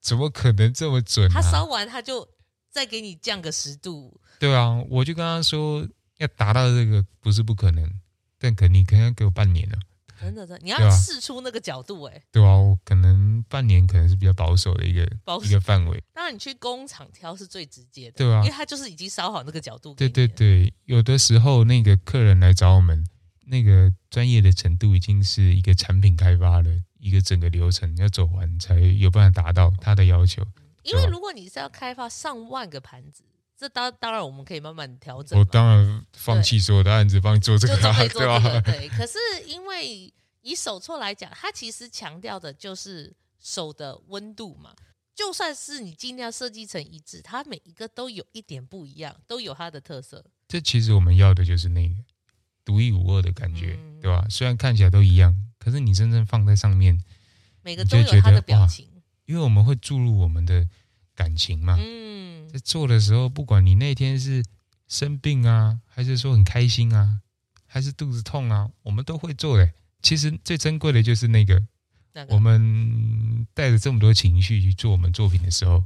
[0.07, 1.35] 怎么可能这么准啊？
[1.35, 2.29] 他烧完他就
[2.71, 4.21] 再给你降个十度。
[4.39, 5.85] 对啊，我就跟他说
[6.19, 7.91] 要达到这个不是不可能，
[8.39, 9.77] 但可你可能要给我半年了。
[10.21, 12.23] 真的真的，你要试出那个角度哎、欸。
[12.31, 16.01] 对啊，我可能半年可能是比较保守的一个保一个范围。
[16.15, 19.93] 当然你去工厂挑是最直接的，对啊，因为他就是已经烧好那个角度。
[19.95, 23.05] 对对对，有的时候那个客人来找我们，
[23.47, 26.71] 那个专业的程度已经是一个产品开发了。
[27.07, 30.43] 一个整个流程要走完，才有办法达到他的要求。
[30.83, 33.23] 因为如果你是要开发上万个盘子，
[33.57, 35.39] 这当当然我们可以慢慢调整。
[35.39, 38.61] 我当然放弃所有的案子，帮你做这个，做这个 对吧？
[38.63, 38.89] 对。
[38.89, 44.75] 可是因为以手作来讲，它其实强调的就是手的温度嘛。
[45.15, 50.25] 就算是你尽量设计成一致，它每一个都有一点不一样，都有它的特色。
[50.49, 51.95] 这其实我们要的就是那个
[52.65, 54.27] 独一无二的感觉，嗯、对吧？
[54.29, 55.35] 虽然看起来都一样。
[55.67, 56.97] 可是你真正放在上面，
[57.61, 58.87] 每个都有他的表情，
[59.25, 60.65] 因为我们会注入我们的
[61.13, 61.77] 感情嘛。
[61.77, 64.45] 嗯，在做的时候，不管你那天是
[64.87, 67.21] 生病啊，还是说很开心啊，
[67.67, 69.69] 还是肚子痛啊，我们都会做的。
[70.03, 71.61] 其实最珍贵的就是那个，
[72.13, 75.83] 那个，我们带着这么多情绪去做我们作品的时候，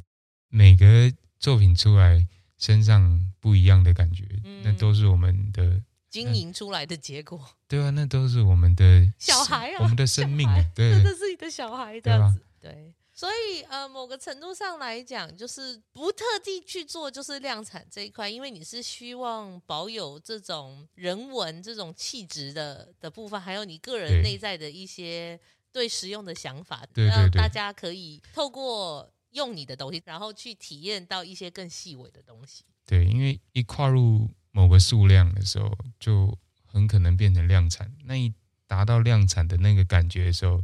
[0.51, 2.29] 每个作品出来
[2.59, 5.81] 身上不一样的感觉，嗯，那都是我们的。
[6.11, 12.95] 经营出来的结果， 对啊，那都是我们的 小孩啊，我们的生命，对， 真的是你的小孩这样子，对，对。
[13.13, 25.39] 所以呃，某个程度上来讲，就是不特地去做，就是量产这一块，因为你是希望保有这种人文、这种气质的的部分，还有你个人内在的一些
[25.71, 32.65] 对实用的想法，让大家可以透过用你的东西，然后去体验到一些更细微的东西。
[32.87, 34.31] 对，因为一跨入。
[34.53, 36.37] 某个数量的时候，就
[36.67, 37.93] 很可能变成量产。
[38.05, 38.33] 那一
[38.67, 40.63] 达到量产的那个感觉的时候，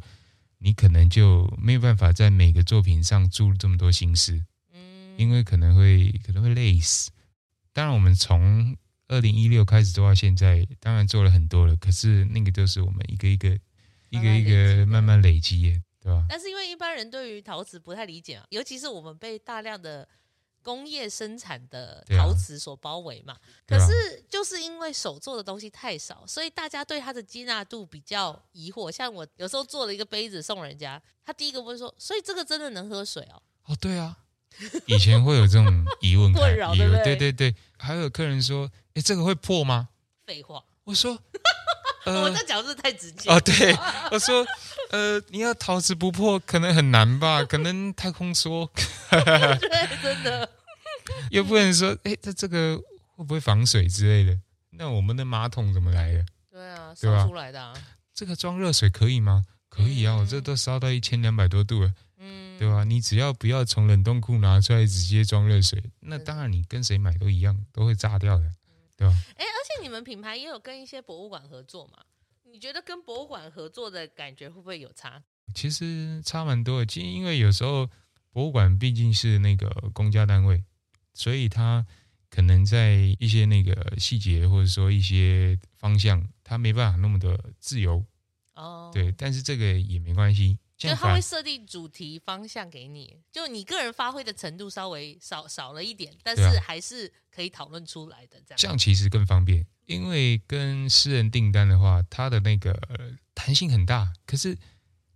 [0.58, 7.10] 你可能就没有办法在每个作品上注入这么多心思，嗯，因为可能会可能会累死。
[7.72, 8.76] 当然，我们从
[9.08, 11.76] 二零一六开始做到现在，当然做了很多了。
[11.76, 13.58] 可是那个都是我们一个一个、
[14.10, 16.26] 一个一个慢慢累积的，对吧？
[16.28, 20.08] 但是因为一般人对于陶瓷不太理解啊，尤其是我们被大量的。
[20.66, 28.90] 工业生产的陶瓷所包围嘛，可是就是因为手做的东西太少，所以大家对它的接纳度比较疑惑。
[28.90, 34.16] 像我有时候做了一个杯子送人家，他第一个问说：“所以这个真的能喝水哦？”哦，对啊，
[34.86, 37.04] 以前会有这种疑问困扰，对不对？
[37.04, 39.90] 对对对，还有客人说：“哎，这个会破吗？”
[40.26, 41.16] 废话，我说：
[42.06, 43.72] “呃、我这讲是太直接。”哦，对，
[44.10, 44.44] 我说
[44.90, 47.44] ：“呃，你要陶瓷不破，可能很难吧？
[47.44, 48.68] 可能太空梭。
[49.10, 50.48] ”对，真的。
[51.30, 52.76] 又不能说，哎，这这个
[53.14, 54.40] 会不会防水之类的？
[54.70, 56.26] 那我们的马桶怎么来的？
[56.50, 57.74] 对啊，烧出来的啊。
[58.14, 59.44] 这个装热水可以吗？
[59.68, 62.84] 可以啊，我这都烧到一千两百多度了，嗯，对吧？
[62.84, 68.50] 你只要不要从冷冻库拿出来直接装热水，那当然你跟谁买都一样，都会炸掉的，
[68.96, 69.14] 对吧？
[69.36, 71.98] 哎，而且你们品牌也有跟一些博物馆合作嘛？
[72.50, 75.22] 你觉得跟博物馆合作的感觉会不会有差？
[75.54, 77.88] 其实差蛮多的，其实因为有时候
[78.30, 80.64] 博物馆毕竟是那个公家单位。
[81.16, 81.84] 所以他
[82.28, 88.04] 可能在一些那个细节，或者说一些方向，他没办法那么的自由。
[88.54, 98.40] 哦，对，但是这个也没关系，就他会设定主题方向给你，就你个人发挥的程度稍微少少了一点，但是还是可以讨论出来的。
[98.46, 102.78] 这样这样其实更方便，因为跟私人订单的话，它的那个
[103.34, 104.12] 弹性很大。
[104.26, 104.56] 可是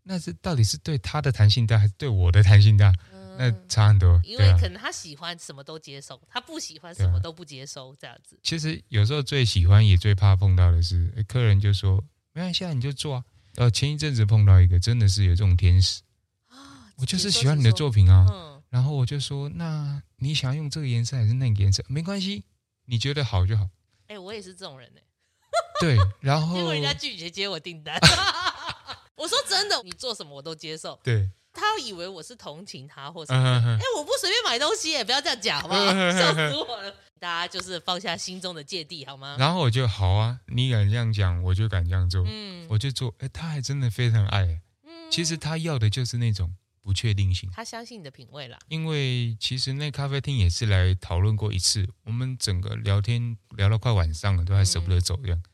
[0.03, 2.93] 那是到底是对他的弹性大，还是对我的弹性大？
[3.41, 4.21] 嗯、那差很多。
[4.23, 8.39] 因为可能他喜欢什么都接受，他不喜欢什么都不接受，这样子。
[8.43, 13.25] 其实有时候最喜欢也最怕碰到的是，客人就说：“没关系啊，你就做啊。”
[13.57, 16.03] 呃，前一阵子碰到一个，真的是有这种天使
[16.49, 16.93] 啊！
[16.99, 21.83] 我就是喜欢你的作品啊，嗯、然后我就说，那你想要用这个颜色还是那个颜色？
[21.89, 22.45] 没关系，
[22.85, 23.65] 你觉得好就好。
[24.07, 25.03] 哎、欸，我也是这种人哎。
[25.81, 27.99] 对， 然后结果人家拒绝接我订单。
[29.17, 30.99] 我说真的，你做什么我都接受。
[31.03, 31.29] 对。
[31.53, 35.93] 他以为我是同情他，或者哎、我不随便买东西，也不要这样讲，好不好？
[36.13, 36.95] 笑死我了！
[37.19, 39.37] 大家就是放下心中的芥蒂，好吗？
[39.39, 42.25] 然后我就好啊，你敢这样讲，我就敢这样做。
[42.27, 43.11] 嗯，我就做。
[43.19, 44.61] 哎、欸，他还真的非常爱。
[44.85, 47.51] 嗯，其实他要的就是那种不确定性。
[47.53, 48.59] 他相信你的品味啦。
[48.69, 55.39] 因为其实那咖啡厅也是来讨论过一次，我们整个聊天聊到快晚上了，都还舍不得走这样。
[55.39, 55.50] 嗯，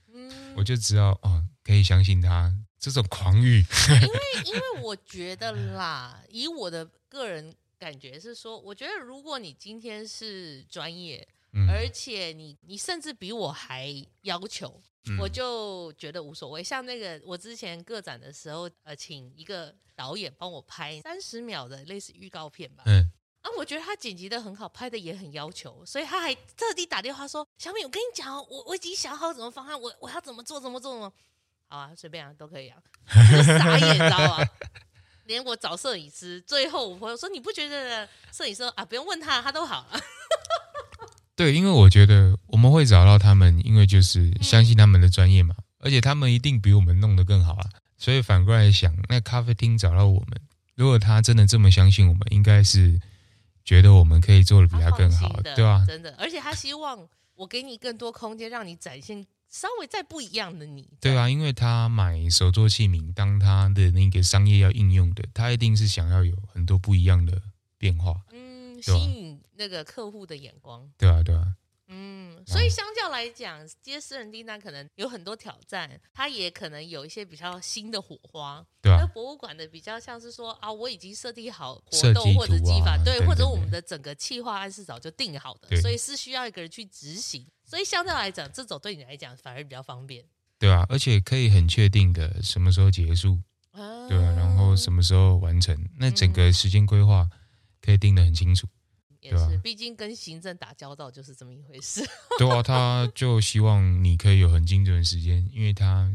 [0.56, 2.52] 我就知道哦，可以相信他。
[2.78, 3.64] 这种狂欲，
[4.02, 13.88] 因为因为我觉得啦，以我的个人感觉是说，我觉得如果你今天是专业，嗯、而且你你甚至比我还
[14.20, 16.62] 要求，嗯、我就觉得无所谓。
[16.62, 23.10] 像那个我之前个展的时候，呃，请一个导演帮我拍三十秒的类似预告片吧，嗯，
[23.46, 31.12] 啊，我觉得他剪辑的很好，拍的也很要求，所以他还特地打电话说：“小敏，我跟你讲，我我已经想好怎么方案，我我要怎么做，怎么做，怎么。”
[31.70, 32.76] 好啊，随便啊，都可以啊。
[33.06, 34.44] 傻眼，你知道吗？
[35.26, 40.00] 连我找摄影师，最后我朋友说：“你不觉得摄影师啊，不用问他，他都好了。
[41.36, 47.68] ”对，因为我觉得我们会找到他们，因为就是相信他们的专业嘛，嗯、而且他们一定比我们弄得更好啊。
[47.98, 50.40] 所以反过来想，那咖啡厅找到我们，
[50.74, 53.00] 如果他真的这么相信我们，应该是
[53.66, 55.84] 觉得我们可以做的比他更好，对吧？
[55.86, 59.26] 真的，而且他希望我给你更多空间，让你展现。
[59.48, 67.40] 稍微再不一样的你， 对啊，因为他买手作器皿，当他的那个商业要应用的，他一定是想要有很多不一样的
[67.78, 71.54] 变化，嗯，吸引那个客户的眼光，对啊，对啊。
[71.88, 78.64] 嗯，所以相较来讲，接私人订单可能有很多挑战，它也可能有一些比较新的火花。
[78.82, 87.46] 对啊，那博物馆的比较像是说啊，我已经设定好活动或者技法，啊、对，或者我们的整个企划案是早就定好的，对所以是需要一个人去执行。
[87.64, 90.24] 所以相对来讲，这种对你来讲反而比较方便。
[90.58, 93.38] 对啊，而且可以很确定的什么时候结束，
[93.70, 97.28] 啊对啊，然后什么时候完成，那整个时间规划
[97.80, 98.66] 可以定得很清楚。
[99.30, 102.00] 也是，毕竟跟行政打交道就是这么一回事。
[102.38, 106.12] 对啊，他就希望你可以有很精准的时间，因为他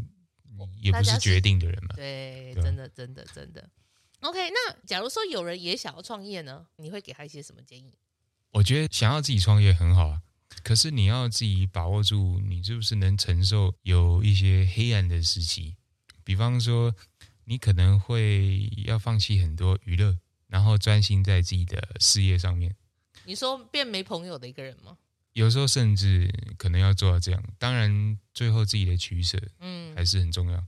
[0.80, 1.95] 也不是决定的人嘛。
[1.95, 3.70] 对，真的，真的，真的。
[4.22, 7.97] OK，那假如说有人也想要创业呢，你会给他一些什么建议？
[8.51, 10.22] 我觉得想要自己创业很好啊，
[10.64, 15.76] 可是你要自己把握住，你是不是能承受有一些黑暗的时期？
[16.24, 16.93] 比方说，
[17.45, 22.76] 你可能会要放弃很多娱乐，然后专心在自己的事业上面。
[23.32, 24.98] 你说变没朋友的一个人吗？
[25.32, 27.42] 有时候甚至可能要做到这样。
[27.58, 30.58] 当然，最后自己的取舍，嗯，还是很重要。
[30.58, 30.68] 嗯、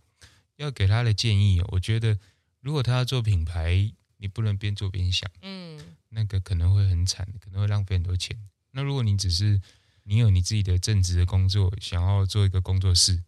[0.56, 2.18] 要给他的建议，我觉得，
[2.62, 8.40] 如果他要做品牌，你不能边做边想，嗯，那个可能会很惨，可能会浪费很多钱。
[8.72, 9.62] 那如果你只是
[10.04, 13.22] 你有你自己的正职的工作，想要做一个工作室，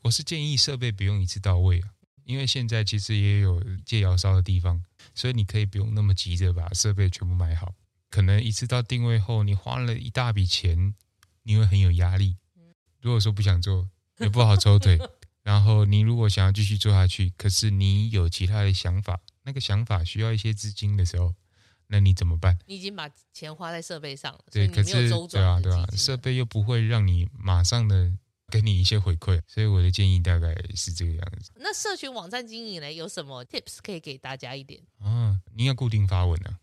[0.00, 1.90] 我是建议设备不用一次到位啊，
[2.24, 4.82] 因为现在其实也有借窑烧的地方，
[5.14, 7.74] 所以你可以不用那么急着把设备全部买好。
[8.10, 10.94] 可能一次到定位后，你花了一大笔钱，
[11.44, 12.36] 你会很有压力。
[13.00, 13.88] 如果说不想做，
[14.18, 14.98] 也不好抽腿。
[15.42, 21.34] 然后你如果想要继续做下去，可是你有其他的想法，那个想法需要一些资金的时候，
[21.86, 22.58] 那你怎么办？
[22.66, 28.12] 你已经把钱花在设备上了，对，可是对啊，对啊，设备又不会让你马上的
[28.48, 31.50] 给你一些回馈，所以我的建议大概是这个样子。
[31.56, 34.82] 那社群网站经营呢，有什么 tips 可以给大家一点？
[34.98, 36.60] 啊，你要固定发文啊。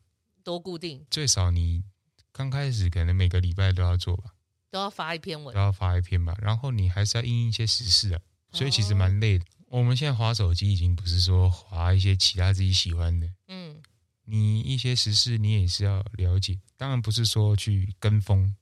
[0.47, 1.83] 多固定，最少你
[2.31, 4.31] 刚开始可能每个礼拜都要做吧，
[4.71, 6.33] 都要发一篇文，都要发一篇吧。
[6.41, 8.21] 然后你还是要应一些时事啊，
[8.53, 9.43] 所以其实蛮累的。
[9.65, 13.75] 哦、我们现在划手机已经不是说划一些其他自己喜欢的，嗯，
[14.23, 16.57] 你一些时事你也是要了解。
[16.77, 18.55] 当然不是说去跟风，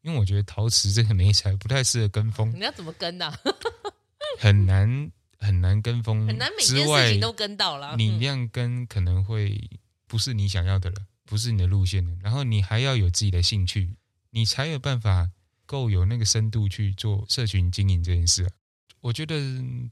[0.00, 2.50] 因为我觉得陶瓷这个媒材不太适合跟风。
[2.54, 3.38] 你要怎么跟呢、啊？
[4.40, 7.94] 很难很难跟风，很难每件事情都跟到了。
[7.98, 9.68] 你那样跟可能会
[10.06, 10.96] 不是你想要的了。
[11.26, 13.96] 不是你的路线的，然后你还要有自己的兴趣，
[14.30, 15.30] 你才有办法
[15.66, 18.50] 够有那个深度去做社群经营这件事啊。
[19.00, 19.36] 我觉得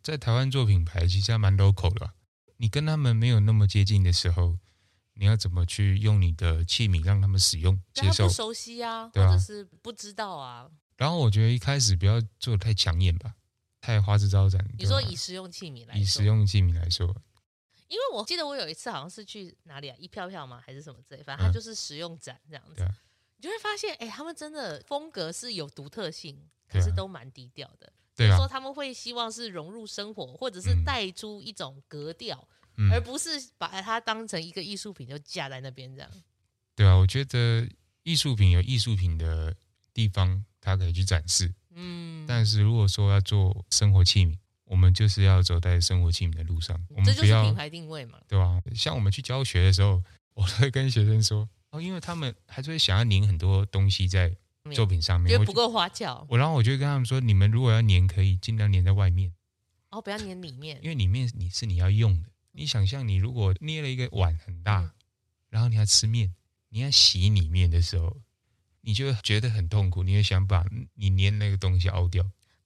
[0.03, 2.15] 在台湾做品牌其实还蛮 local 的，
[2.57, 4.59] 你跟他们没有那么接近的时候，
[5.15, 8.27] 你要怎么去用你的器皿让他们使用接受？
[8.27, 10.69] 不熟悉啊，对啊，或者是不知道啊。
[10.97, 13.35] 然后我觉得一开始不要做的太抢眼吧，
[13.81, 14.65] 太花枝招展。
[14.79, 17.15] 你说以实用器皿来说，以实用器皿来说，
[17.89, 20.63] 因为我记得我有一次好像是去哪里啊，一票票吗？
[20.65, 22.83] 还是什么之类，反正它就是实用展这样子。
[22.83, 22.95] 嗯
[23.37, 27.93] 你就会发现，哎，他们真的风格是有独特性，可是都蛮低调的。
[28.17, 36.11] 对啊，就说他们会希望是融入生活，或者是带出一种格调，嗯，而不是把它当成一个艺术品就架在那边这样。
[36.75, 37.69] 对啊，我觉得
[38.03, 39.55] 艺术品有艺术品的
[39.93, 41.53] 地方，它可以去展示。
[41.73, 44.39] 嗯，但是如果说要做生活器皿，
[44.75, 46.77] 我们就是要走在生活器皿的路上。
[46.89, 48.61] 我们这就是品牌定位嘛，对吧？
[48.75, 50.03] 像我们去教学的时候，
[50.35, 51.49] 我都会跟学生说。
[51.71, 54.35] 哦，因为他们还是会想要粘很多东西在
[54.75, 56.27] 作品上面，觉得不够花俏。
[56.29, 59.33] 我然后我就跟他们说，你们如果要粘，可以尽量粘在外面，
[59.91, 62.29] 哦，不要粘里面，因为里面你是你要用的。
[62.51, 64.91] 你想象你如果捏了一个碗很大，嗯、
[65.51, 66.35] 然后你要吃面，
[66.71, 68.17] 你要洗里面的时候，
[68.81, 70.65] 你就觉得很痛苦，你会想把
[70.95, 72.25] 你粘那个东西凹掉。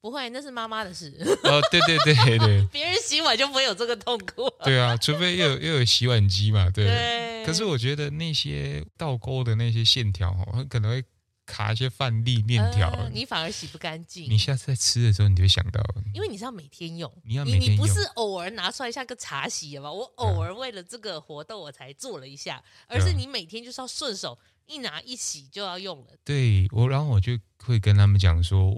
[0.08, 1.12] 不会，那是妈妈的事。
[1.42, 4.50] 哦，对对对对， 别人洗碗就不会有这个痛苦。
[4.64, 6.86] 对啊，除非又有又有洗碗机嘛，对。
[6.86, 7.44] 对。
[7.44, 11.04] 可是我觉得那些倒钩的那些线条哦，可能会
[11.44, 14.30] 卡一些饭粒面条，呃，你反而洗不干净。
[14.30, 15.82] 你下次在吃的时候，你就会想到，
[16.14, 19.92] 因为你是要每天用，你要每天用，你，你不是偶尔拿出来像个茶洗吧？
[19.92, 26.08] 我偶尔为了这个活动我才做了一下，而是你每天就是要顺手一拿一洗就要用了。
[26.24, 28.74] 对我，然后我就会跟他们讲说。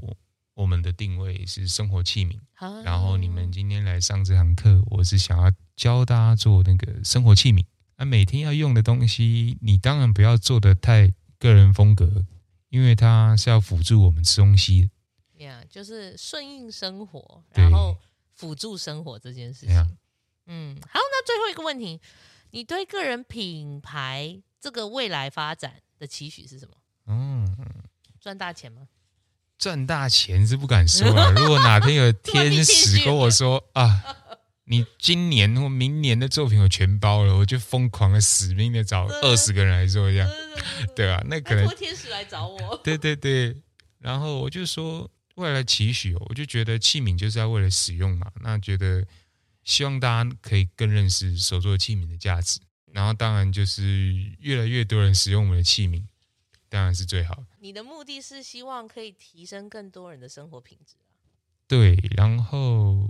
[0.61, 2.39] 我们的定位是生活器皿，
[2.85, 7.65] 然后你们今天来上这堂课，我是想要教大家做那个生活器皿。
[7.97, 12.27] 那每天要用的东西，你当然不要做的太个人风格，
[12.69, 15.45] 因为它是要辅助我们吃东西的。
[15.45, 17.97] 呀，就是顺应生活，然后
[18.35, 19.99] 辅助生活这件事情。
[20.45, 21.99] 嗯，好，那最后一个问题，
[22.51, 26.75] 你对个人品牌这个未来发展的期许是什么？
[27.07, 27.57] 嗯，
[28.21, 28.87] 赚大钱吗？
[29.61, 31.31] 赚大钱是不敢说啊。
[31.37, 34.03] 如果哪天有天使跟我说啊，
[34.65, 40.29] 你今年或明年的作品我全包了，我就疯狂的死命的找二十个人来做这样，
[40.97, 42.81] 对啊，那可能天使来找我。
[42.83, 43.55] 对对对，
[43.99, 49.07] 然后我就说未来期许，我就觉得器皿就是要为了使用嘛，那觉得
[49.63, 52.61] 希望大家可以更认识手作器皿的价值，
[52.93, 56.03] 然后当然就是越来越多人使用我们的器皿。
[56.71, 57.43] 当然是最好。
[57.61, 61.13] 你的目的是希望可以提升更多人的生活品质啊。
[61.69, 63.07] 对，然后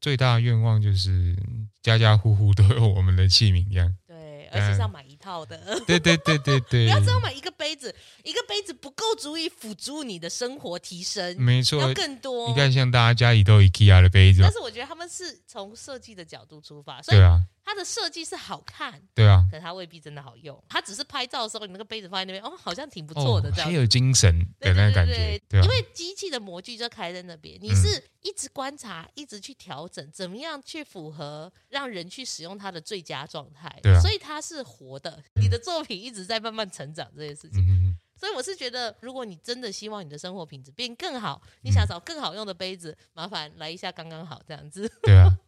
[0.00, 1.36] 最大的愿望就是
[1.82, 3.94] 家家户户都有我们的器皿一样。
[4.06, 5.78] 对，而且是要买一套的。
[5.86, 6.86] 对对对对对。
[6.88, 11.40] 不要只有买一个杯子，一个杯子不够足以辅助你的生活提升。
[11.40, 12.48] 没错，要更多。
[12.48, 14.40] 你看，像大家家里都有 IKEA 的杯子。
[14.42, 17.44] 但是我觉得他们是从设计的角度出发，所以对啊。
[17.64, 20.62] 它的设计是好看，对啊，可是它未必真的好用。
[20.68, 25.12] 它只是拍照的时候，你那个杯子放在那边，哦，好像挺不错的，这样、哦、很有精神的那感觉。
[25.14, 33.74] 对，对，对，对，对、啊，因为机器的模具就开在那边，你是一直观察，一直去调整，怎么样去符合让人去使用它的最佳状态。
[33.82, 35.22] 对、啊，所以它是活的。
[35.40, 37.60] 你的作品一直在慢慢成长这些事情。
[37.60, 44.90] 嗯、所以我是觉得，如果你真的希望你的生活品质变更好，你想找更好用的杯子，麻烦来一下刚刚好这样子。
[45.02, 45.38] 对啊。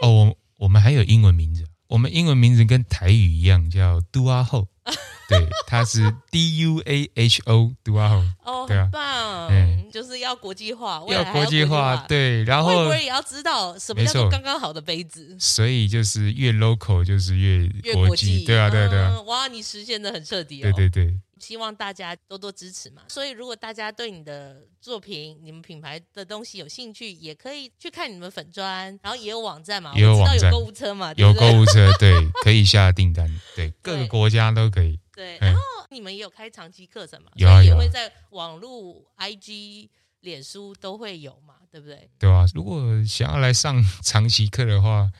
[0.00, 1.64] 哦，我我们还有英文名字。
[1.88, 4.66] 我们英文名字跟台语一样，叫 Duaho，
[5.26, 21.18] 对，它是 D U A H O，Duaho，哦，很棒，嗯，就是要国际化，要国际化，对，然后我也要知道什么叫做刚刚好的杯子，所以就是越 local 就是越国际，对啊，对啊，对啊，哇，你实现的很彻底哦，对对对。
[21.40, 32.12] 希望大家多多支持嘛，所以如果大家对你的作品、你们品牌的东西有兴趣，也可以去看你们粉砖，然后也有网站嘛，也有网站，有购物车嘛，有购物车，对，
[32.42, 34.98] 可以下订单，对， 各个国家都可以。
[35.14, 35.60] 对，然后
[35.90, 39.88] 你们也有开长期课程嘛，有啊，也会在网络、IG、
[40.20, 42.08] 脸书都会有嘛，对不对？
[42.18, 45.10] 对啊，如果想要来上长期课的话。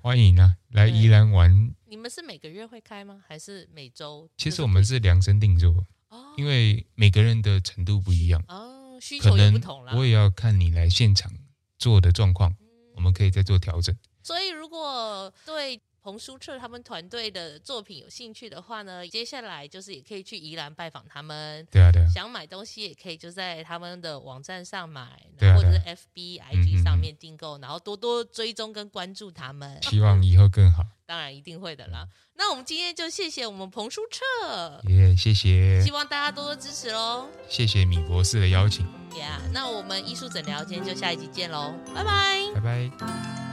[0.00, 1.74] 欢迎啊，来宜兰玩。
[1.86, 3.20] 你们是每个月会开吗？
[3.26, 4.30] 还是每周？
[4.36, 5.70] 其实我们是量身定做，
[6.10, 9.92] 哦，因为每个人的程度不一样，哦，需求也不同啦。
[9.96, 11.32] 我也要看你来现场
[11.78, 13.94] 做的状况，嗯，我们可以再做调整。
[14.22, 15.80] 所以如果对。
[16.02, 21.66] 彭书澈他们团队的作品有兴趣的话呢，接下来就是也可以去宜兰拜访他们。
[21.70, 22.08] 对啊，对啊。
[22.14, 29.82] 想买东西也可以就在他们的网站上买，然后或者是 FB、IG 上面订购，然后多多追踪跟关注他们。
[29.82, 30.84] 希望以后更好。
[31.06, 32.06] 当然一定会的啦。
[32.34, 35.82] 那我们今天就谢谢我们彭书彻，耶，谢谢。
[35.82, 37.26] 希望大家多多支持喽。
[37.48, 38.86] 谢谢米博士的邀请。
[39.12, 43.47] Yeah，那我们艺术诊疗今天就下一集见喽，拜拜，拜拜。